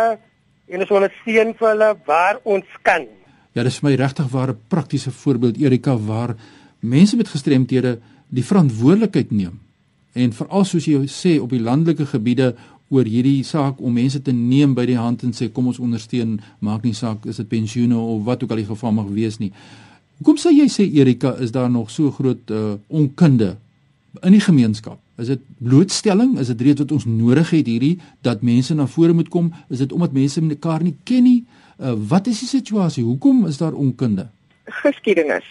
en 0.71 0.85
ons 0.85 0.95
ondersteun 0.95 1.51
vir 1.59 1.69
hulle 1.73 1.91
waar 2.07 2.39
ons 2.47 2.79
kan. 2.87 3.07
Ja, 3.53 3.63
dis 3.67 3.81
vir 3.81 3.89
my 3.89 3.95
regtig 3.99 4.31
waar 4.31 4.55
'n 4.55 4.61
praktiese 4.69 5.11
voorbeeld 5.11 5.59
Erika 5.59 5.97
waar 5.97 6.35
mense 6.79 7.15
met 7.15 7.27
gestremthede 7.27 7.99
die 8.29 8.43
verantwoordelikheid 8.43 9.31
neem 9.31 9.59
en 10.13 10.33
veral 10.33 10.65
soos 10.65 10.87
jy 10.87 11.03
sê 11.09 11.37
op 11.41 11.53
die 11.53 11.61
landelike 11.63 12.05
gebiede 12.05 12.53
oor 12.93 13.07
hierdie 13.09 13.41
saak 13.47 13.81
om 13.81 13.95
mense 13.97 14.21
te 14.21 14.33
neem 14.35 14.75
by 14.77 14.85
die 14.85 14.99
hand 14.99 15.23
en 15.25 15.33
sê 15.33 15.49
kom 15.51 15.71
ons 15.71 15.81
ondersteun 15.81 16.37
maak 16.61 16.83
nie 16.85 16.93
saak 16.97 17.25
is 17.29 17.41
dit 17.41 17.49
pensioene 17.49 17.97
of 17.97 18.21
wat 18.27 18.43
ook 18.43 18.53
al 18.53 18.61
die 18.61 18.69
geval 18.69 18.93
mag 18.93 19.09
wees 19.13 19.39
nie. 19.41 19.51
Hoekom 20.19 20.37
sê 20.37 20.53
jy 20.53 20.67
sê 20.69 20.85
Erika 21.01 21.33
is 21.41 21.51
daar 21.51 21.71
nog 21.71 21.89
so 21.89 22.11
groot 22.13 22.51
uh, 22.53 22.75
onkunde 22.87 23.55
in 24.21 24.35
die 24.35 24.43
gemeenskap? 24.43 24.99
Is 25.17 25.27
dit 25.33 25.41
blootstelling? 25.57 26.37
Is 26.41 26.49
dit 26.53 26.61
reeds 26.61 26.83
wat 26.83 26.93
ons 26.95 27.05
nodig 27.09 27.49
het 27.53 27.67
hierdie 27.69 27.97
dat 28.25 28.45
mense 28.45 28.73
na 28.77 28.85
vore 28.89 29.13
moet 29.13 29.29
kom? 29.33 29.51
Is 29.69 29.81
dit 29.81 29.91
omdat 29.93 30.13
mense 30.13 30.41
mekaar 30.41 30.85
nie 30.85 30.95
ken 31.03 31.25
nie? 31.25 31.41
Uh, 31.81 31.95
wat 32.09 32.29
is 32.29 32.39
die 32.45 32.49
situasie? 32.49 33.03
Hoekom 33.03 33.45
is 33.49 33.57
daar 33.57 33.73
onkunde? 33.73 34.29
Geskiedenis 34.83 35.45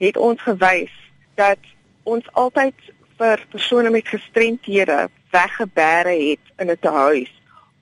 het 0.00 0.16
ons 0.16 0.42
gewys 0.42 0.92
dat 1.36 1.60
ons 2.02 2.24
altyd 2.32 2.74
vir 3.18 3.46
persone 3.50 3.90
met 3.90 4.08
gestremthede 4.08 5.08
weggebere 5.32 6.14
het 6.30 6.44
in 6.58 6.70
'n 6.70 6.78
tehuis 6.80 7.32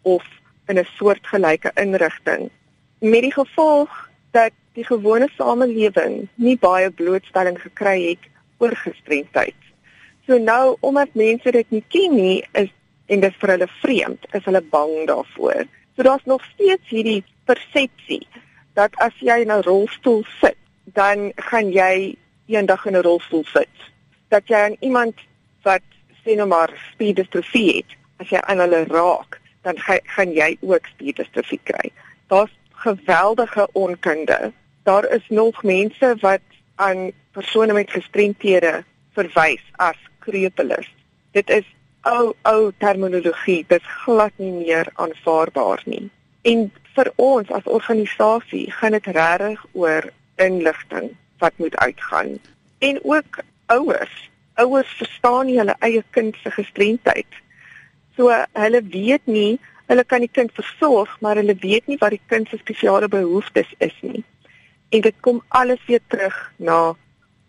of 0.02 0.24
in 0.68 0.78
'n 0.78 0.86
soortgelyke 0.96 1.70
inrigting 1.74 2.50
met 2.98 3.20
die 3.20 3.32
gevolg 3.32 4.10
dat 4.30 4.52
die 4.72 4.84
gewone 4.84 5.28
samelewing 5.36 6.28
nie 6.34 6.56
baie 6.58 6.90
blootstelling 6.90 7.60
gekry 7.60 8.08
het 8.08 8.24
oor 8.58 8.76
gestremdheid. 8.76 9.60
So 10.26 10.38
nou 10.38 10.76
omdat 10.80 11.14
mense 11.14 11.50
dit 11.50 11.70
nie 11.70 11.84
ken 11.88 12.14
nie, 12.14 12.44
is 12.52 12.70
en 13.06 13.20
dit 13.20 13.34
vir 13.40 13.48
hulle 13.48 13.68
vreemd, 13.82 14.26
is 14.32 14.44
hulle 14.44 14.62
bang 14.72 15.06
daarvoor. 15.06 15.66
So 15.96 16.02
daar's 16.02 16.24
nog 16.24 16.44
steeds 16.54 16.88
hierdie 16.88 17.24
persepsie 17.44 18.26
dat 18.72 18.96
as 18.96 19.12
jy 19.20 19.40
in 19.44 19.52
'n 19.52 19.62
rolstoel 19.62 20.24
sit, 20.40 20.56
dan 20.84 21.32
gaan 21.36 21.70
jy 21.70 22.16
eendag 22.46 22.86
in 22.86 22.96
'n 22.96 23.02
rolstoel 23.02 23.44
sit 23.44 23.93
dat 24.34 24.50
jy 24.50 24.60
aan 24.66 24.76
iemand 24.80 25.20
wat 25.62 25.84
sê 26.24 26.34
nou 26.38 26.48
maar 26.50 26.72
spierdistrofie 26.90 27.68
het, 27.76 27.96
as 28.22 28.32
jy 28.32 28.40
aan 28.42 28.62
hulle 28.64 28.84
raak, 28.90 29.38
dan 29.66 29.78
ga, 29.80 29.98
gaan 30.16 30.32
jy 30.34 30.54
ook 30.60 30.88
spierdistrofie 30.94 31.60
kry. 31.68 31.92
Daar's 32.32 32.52
geweldige 32.84 33.68
onkunde. 33.72 34.52
Daar 34.84 35.06
is 35.12 35.24
nog 35.28 35.62
mense 35.62 36.16
wat 36.20 36.44
aan 36.74 37.12
persone 37.32 37.72
met 37.72 37.90
gestremthede 37.90 38.82
verwys 39.14 39.62
as 39.72 39.98
krepeles. 40.18 40.88
Dit 41.32 41.50
is 41.50 41.66
ou 42.04 42.34
ou 42.42 42.72
terminologie, 42.78 43.64
dit 43.68 43.80
is 43.80 43.94
glad 44.04 44.32
nie 44.36 44.52
meer 44.52 44.90
aanvaarbaar 44.94 45.82
nie. 45.88 46.10
En 46.42 46.68
vir 46.94 47.10
ons 47.16 47.50
as 47.56 47.70
organisasie 47.78 48.66
gaan 48.78 48.96
dit 48.98 49.06
regtig 49.16 49.64
oor 49.72 50.10
inligting 50.36 51.14
wat 51.38 51.56
moet 51.56 51.76
uitgaan. 51.76 52.38
En 52.78 53.00
ook 53.02 53.40
ouers 53.66 54.14
ouers 54.60 54.90
verstaan 54.98 55.48
nie 55.48 55.58
hulle 55.58 55.74
eie 55.84 56.02
kind 56.14 56.36
se 56.42 56.52
gestremdheid. 56.54 57.38
So 58.16 58.30
hulle 58.30 58.82
weet 58.90 59.26
nie, 59.26 59.58
hulle 59.90 60.04
kan 60.06 60.22
die 60.24 60.30
kind 60.30 60.52
versorg, 60.54 61.10
maar 61.20 61.40
hulle 61.40 61.56
weet 61.60 61.88
nie 61.90 61.98
wat 62.00 62.14
die 62.14 62.22
kind 62.30 62.50
se 62.50 62.60
spesiale 62.60 63.10
behoeftes 63.10 63.70
is 63.84 63.96
nie. 64.02 64.22
En 64.94 65.02
dit 65.02 65.16
kom 65.26 65.42
alles 65.48 65.82
weer 65.88 66.02
terug 66.08 66.36
na 66.62 66.94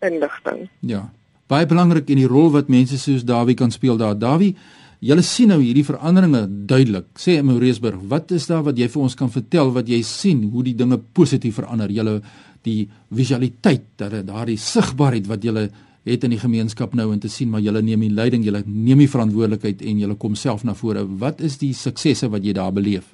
inligting. 0.04 0.66
Ja. 0.80 1.06
Baie 1.46 1.66
belangrik 1.70 2.10
in 2.10 2.18
die 2.18 2.30
rol 2.30 2.50
wat 2.56 2.72
mense 2.72 2.98
soos 2.98 3.22
Dawie 3.24 3.54
kan 3.54 3.70
speel 3.70 3.98
daar. 4.00 4.16
Dawie, 4.18 4.56
julle 4.98 5.22
sien 5.22 5.52
nou 5.52 5.60
hierdie 5.62 5.86
veranderinge 5.86 6.42
duidelik. 6.66 7.12
Sê 7.22 7.38
Maureesburg, 7.46 8.02
wat 8.10 8.34
is 8.34 8.48
daar 8.50 8.64
wat 8.66 8.78
jy 8.80 8.88
vir 8.90 9.04
ons 9.06 9.14
kan 9.14 9.30
vertel 9.30 9.70
wat 9.76 9.86
jy 9.86 10.00
sien 10.02 10.42
hoe 10.50 10.66
die 10.66 10.74
dinge 10.74 10.98
positief 10.98 11.60
verander? 11.60 11.92
Julle 11.94 12.18
die 12.66 12.88
visualiteit 13.14 13.92
dat 13.94 14.16
daardie 14.26 14.58
sigbaarheid 14.58 15.28
wat 15.30 15.44
julle 15.46 15.68
het 16.06 16.24
in 16.24 16.30
die 16.30 16.40
gemeenskap 16.40 16.94
nou 16.94 17.10
en 17.12 17.20
te 17.20 17.28
sien 17.32 17.50
maar 17.50 17.62
julle 17.64 17.82
neem 17.82 18.04
die 18.06 18.14
leiding, 18.14 18.44
julle 18.46 18.62
neem 18.66 19.02
die 19.02 19.10
verantwoordelikheid 19.10 19.82
en 19.82 20.02
julle 20.04 20.16
kom 20.22 20.34
self 20.38 20.64
na 20.64 20.74
vore. 20.78 21.02
Wat 21.22 21.40
is 21.40 21.58
die 21.58 21.72
suksesse 21.74 22.30
wat 22.30 22.46
jy 22.46 22.54
daar 22.56 22.72
beleef? 22.72 23.10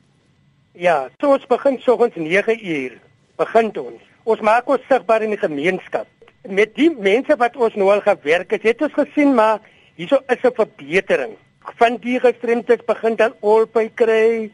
Ja, 0.76 1.08
so 1.20 1.32
ons 1.32 1.46
begin 1.48 1.78
soggens 1.84 2.16
9 2.16 2.58
uur. 2.60 2.98
Begin 3.40 3.72
ons. 3.80 4.00
Ons 4.24 4.40
maak 4.44 4.68
ons 4.70 4.84
sigbaar 4.88 5.24
in 5.24 5.32
die 5.34 5.40
gemeenskap. 5.40 6.08
Met 6.48 6.74
die 6.76 6.90
mense 6.90 7.36
wat 7.38 7.56
ons 7.56 7.74
nou 7.78 7.88
al 7.92 8.02
gewerk 8.04 8.52
het, 8.56 8.64
het 8.66 8.82
ons 8.84 8.94
gesien 8.96 9.34
maar 9.34 9.60
hierso 9.96 10.20
is 10.28 10.44
'n 10.44 10.54
verbetering. 10.54 11.36
Van 11.78 11.96
die 11.96 12.18
gestremdes 12.20 12.84
begin 12.86 13.16
dan 13.16 13.32
olpy 13.40 13.90
kry, 13.94 14.50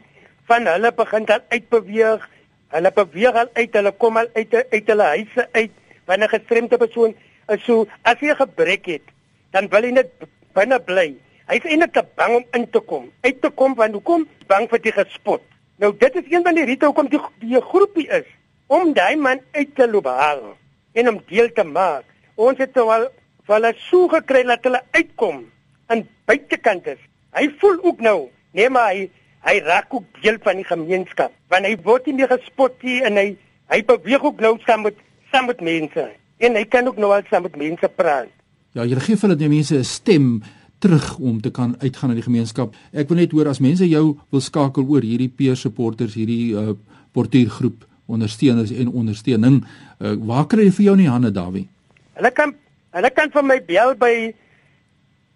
van 0.47 0.65
hulle 0.65 0.91
begin 0.91 1.25
dan 1.25 1.41
uitbeweeg. 1.49 2.29
Hulle 2.69 2.91
beweeg 2.91 3.35
al 3.35 3.49
uit, 3.53 3.73
hulle 3.73 3.91
kom 3.91 4.17
al 4.17 4.27
uit 4.33 4.53
uit 4.53 4.87
hulle 4.87 5.03
huise 5.03 5.47
uit 5.51 5.71
wanneer 6.05 6.27
'n 6.27 6.39
gestremde 6.39 6.77
persoon 6.77 7.15
is 7.49 7.63
so 7.65 7.87
as 8.03 8.19
jy 8.21 8.31
'n 8.31 8.41
gebrek 8.41 8.85
het, 8.85 9.05
dan 9.51 9.67
wil 9.69 9.83
jy 9.83 9.91
net 9.91 10.11
binne 10.53 10.79
bly. 10.79 11.15
Hy's 11.49 11.65
eintlik 11.65 11.93
te 11.93 12.03
bang 12.15 12.35
om 12.35 12.45
in 12.53 12.69
te 12.69 12.79
kom. 12.79 13.11
Uit 13.25 13.41
te 13.41 13.49
kom 13.49 13.73
want 13.75 13.93
hoekom? 13.93 14.27
Bang 14.47 14.67
vir 14.69 14.79
die 14.79 14.91
gespot. 14.91 15.41
Nou 15.77 15.93
dit 15.97 16.15
is 16.15 16.27
een 16.29 16.43
van 16.43 16.55
die 16.55 16.65
rite 16.65 16.85
hoekom 16.85 17.09
die 17.09 17.21
die 17.39 17.61
groepie 17.61 18.07
is 18.07 18.27
om 18.67 18.93
daai 18.93 19.15
man 19.15 19.39
uit 19.51 19.75
te 19.75 19.87
loop 19.87 20.05
haal 20.05 20.57
en 20.93 21.09
om 21.09 21.21
deel 21.27 21.49
te 21.53 21.63
maak. 21.63 22.05
Ons 22.35 22.57
het 22.61 22.77
al 22.77 23.07
vir 23.47 23.55
hulle 23.55 23.73
so 23.89 24.07
gekry 24.07 24.43
dat 24.43 24.63
hulle 24.63 24.81
uitkom 24.93 25.45
in 25.89 26.07
buitekant 26.29 26.87
is. 26.87 27.01
Hy 27.33 27.49
voel 27.61 27.79
ook 27.83 28.01
nou, 28.05 28.29
nee 28.53 28.69
maar 28.69 28.93
hy 28.93 29.09
hy 29.47 29.59
raak 29.63 29.93
ook 29.93 30.21
deel 30.21 30.37
van 30.43 30.59
die 30.59 30.67
gemeenskap. 30.67 31.31
Want 31.49 31.65
hy 31.65 31.77
word 31.83 32.05
nie 32.05 32.19
meer 32.19 32.29
gespot 32.29 32.75
nie 32.83 32.99
en 33.07 33.17
hy 33.17 33.27
hy 33.71 33.83
beweeg 33.85 34.23
ook 34.23 34.41
nou 34.41 34.57
saam 34.65 34.85
met 34.85 34.97
saam 35.31 35.47
met 35.49 35.61
mense 35.61 36.09
en 36.39 36.55
hy 36.55 36.65
kan 36.71 36.87
ook 36.87 36.97
nou 36.97 37.11
al 37.13 37.25
saam 37.29 37.45
met 37.47 37.57
mense 37.59 37.89
praat. 37.95 38.31
Ja, 38.77 38.85
jy 38.85 38.99
gee 39.01 39.17
vir 39.17 39.27
hulle 39.27 39.39
die 39.39 39.49
mense 39.51 39.77
'n 39.77 39.83
stem 39.83 40.41
terug 40.79 41.17
om 41.17 41.41
te 41.41 41.51
kan 41.51 41.75
uitgaan 41.79 42.09
in 42.09 42.19
die 42.19 42.23
gemeenskap. 42.23 42.75
Ek 42.93 43.09
wil 43.09 43.17
net 43.17 43.31
hoor 43.31 43.47
as 43.47 43.59
mense 43.59 43.87
jou 43.87 44.17
wil 44.31 44.41
skakel 44.41 44.87
oor 44.87 45.01
hierdie 45.01 45.29
peer 45.29 45.55
supporters, 45.55 46.15
hierdie 46.15 46.55
uh, 46.55 46.73
portuïergroep 47.11 47.85
ondersteuners 48.07 48.71
en 48.71 48.87
ondersteuning, 48.87 49.65
uh, 49.99 50.15
waar 50.25 50.47
kry 50.47 50.63
jy 50.63 50.71
vir 50.71 50.85
jou 50.85 50.93
in 50.97 51.03
die 51.03 51.11
hande 51.11 51.31
Dawie? 51.31 51.67
Hulle 52.15 52.31
kan 52.31 52.55
hulle 52.95 53.09
kan 53.13 53.29
vir 53.29 53.43
my 53.43 53.59
bel 53.65 53.93
by 53.95 54.13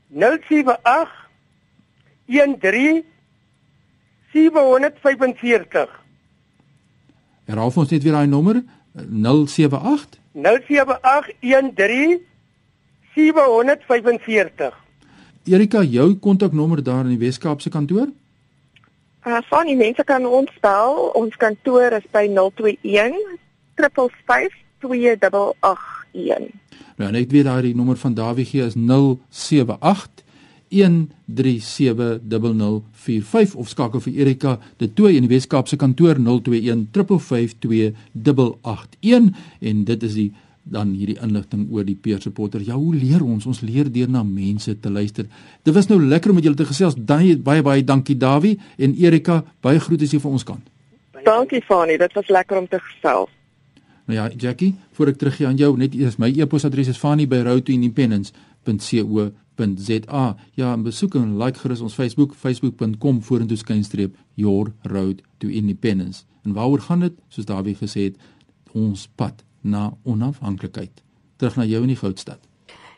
078 0.10 1.10
13 2.28 3.04
745 4.34 5.90
Herhaal 7.46 7.72
ons 7.76 7.92
net 7.92 8.04
weer 8.04 8.16
daai 8.16 8.28
nommer 8.28 8.64
uh, 8.64 8.66
078 9.04 10.23
078 10.34 11.76
13 11.76 12.22
745 13.16 14.82
Erika, 15.44 15.82
jou 15.84 16.16
kontaknommer 16.16 16.84
daar 16.84 17.04
in 17.04 17.10
die 17.18 17.18
Wes-Kaapse 17.18 17.70
kantoor? 17.70 18.08
Uh 19.28 19.40
van 19.50 19.66
die 19.66 19.76
mense 19.76 20.04
kan 20.04 20.26
ons 20.26 20.52
bel. 20.60 21.12
Ons 21.20 21.36
kantoor 21.36 21.92
is 21.92 22.06
by 22.12 22.26
021 22.32 23.16
355 23.76 24.56
2881. 24.80 26.52
Nou 26.96 27.12
net 27.12 27.32
weer 27.32 27.44
daai 27.44 27.74
nommer 27.74 27.98
van 27.98 28.14
Dawie 28.14 28.46
gee 28.46 28.66
is 28.66 28.76
078 28.76 30.24
1370045 30.74 33.56
of 33.56 33.70
skakel 33.70 34.02
vir 34.02 34.14
Erika 34.14 34.60
de 34.78 34.94
Tooi 34.94 35.16
in 35.16 35.22
die 35.28 35.36
Wes-Kaapse 35.36 35.76
kantoor 35.78 36.16
021 36.18 36.88
3552881 36.92 36.98
en 39.60 39.84
dit 39.86 40.04
is 40.04 40.14
die 40.14 40.34
dan 40.64 40.94
hierdie 40.96 41.20
inligting 41.20 41.68
oor 41.72 41.84
die 41.84 41.98
peer 42.00 42.22
supporter. 42.24 42.62
Ja, 42.64 42.76
hoe 42.80 42.96
leer 42.96 43.24
ons? 43.24 43.46
Ons 43.46 43.62
leer 43.62 43.92
deur 43.92 44.10
na 44.10 44.24
mense 44.24 44.80
te 44.80 44.90
luister. 44.90 45.26
Dit 45.64 45.74
was 45.76 45.88
nou 45.92 46.02
lekker 46.02 46.30
om 46.32 46.36
met 46.40 46.46
julle 46.48 46.56
te 46.56 46.66
gesels. 46.66 46.96
Baie 46.96 47.38
baie 47.38 47.62
baie 47.62 47.84
dankie 47.84 48.18
Dawie 48.18 48.60
en 48.78 48.96
Erika. 48.96 49.44
Baie 49.62 49.80
groete 49.80 50.06
hier 50.08 50.20
van 50.24 50.32
ons 50.32 50.44
kant. 50.44 50.74
Dankie 51.24 51.64
Fani, 51.64 51.98
dit 51.98 52.14
was 52.14 52.28
lekker 52.28 52.58
om 52.58 52.68
te 52.68 52.80
gesels. 52.80 53.30
Nou 54.06 54.20
ja, 54.20 54.30
Jackie, 54.36 54.76
voor 54.92 55.08
ek 55.08 55.18
teruggaan 55.18 55.54
aan 55.54 55.58
jou, 55.58 55.78
net 55.80 55.94
eers 55.96 56.18
my 56.20 56.28
e-posadres 56.36 56.90
is 56.92 57.00
fani@roadtoindependence.co.za. 59.56 60.36
Ja, 60.54 60.78
besoek 60.78 61.16
en 61.16 61.38
like 61.38 61.60
gerus 61.60 61.80
ons 61.80 61.94
Facebook, 61.94 62.34
facebook.com 62.36 63.24
vorentoe 63.24 63.58
skynstreep 63.58 64.16
your 64.34 64.74
road 64.82 65.22
to 65.38 65.48
independence. 65.48 66.24
En 66.44 66.54
waaroor 66.54 66.80
gaan 66.80 67.00
dit? 67.00 67.14
Soos 67.28 67.46
Dawie 67.46 67.76
gesê 67.76 68.04
het, 68.04 68.18
ons 68.72 69.08
pad 69.16 69.44
na 69.62 69.94
onafhanklikheid. 70.04 71.04
Terug 71.36 71.56
na 71.56 71.66
jou 71.66 71.82
in 71.82 71.88
die 71.88 71.98
goudstad. 71.98 72.40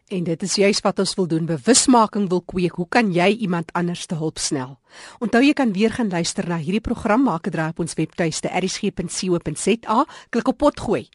En 0.08 0.24
dit 0.24 0.42
is 0.42 0.56
juis 0.56 0.80
wat 0.86 1.00
ons 1.00 1.16
wil 1.18 1.28
doen, 1.28 1.46
bewusmaking 1.46 2.30
wil 2.30 2.42
kweek. 2.46 2.76
Hoe 2.78 2.88
kan 2.90 3.12
jy 3.14 3.28
iemand 3.42 3.74
anders 3.74 4.06
te 4.06 4.16
hulp 4.16 4.38
snel? 4.38 4.78
Onthou 5.20 5.42
jy 5.44 5.54
kan 5.54 5.74
weer 5.74 5.92
gaan 5.92 6.10
luister 6.10 6.48
na 6.48 6.58
hierdie 6.62 6.82
program 6.82 7.24
maak 7.24 7.48
'n 7.48 7.52
draai 7.52 7.70
op 7.70 7.80
ons 7.80 7.94
webtuiste 7.94 8.50
erisg.co.za, 8.50 10.06
klik 10.30 10.48
op 10.48 10.58
potgooi. 10.58 11.10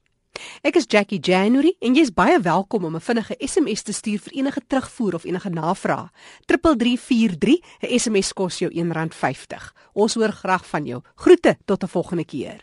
Ek 0.62 0.76
is 0.76 0.84
Jackie 0.88 1.20
January 1.20 1.74
en 1.80 1.94
jy's 1.94 2.12
baie 2.12 2.40
welkom 2.40 2.84
om 2.84 2.94
'n 2.96 3.00
vinnige 3.00 3.34
SMS 3.38 3.82
te 3.82 3.92
stuur 3.92 4.18
vir 4.18 4.32
enige 4.32 4.60
terugvoer 4.66 5.14
of 5.14 5.24
enige 5.24 5.50
navrae. 5.50 6.10
3343, 6.46 7.62
'n 7.80 7.98
SMS 7.98 8.32
kos 8.32 8.58
jou 8.58 8.70
R1.50. 8.70 9.72
Ons 9.92 10.14
hoor 10.14 10.32
graag 10.32 10.66
van 10.66 10.86
jou. 10.86 11.02
Groete 11.14 11.56
tot 11.64 11.82
'n 11.82 11.88
volgende 11.88 12.24
keer. 12.24 12.60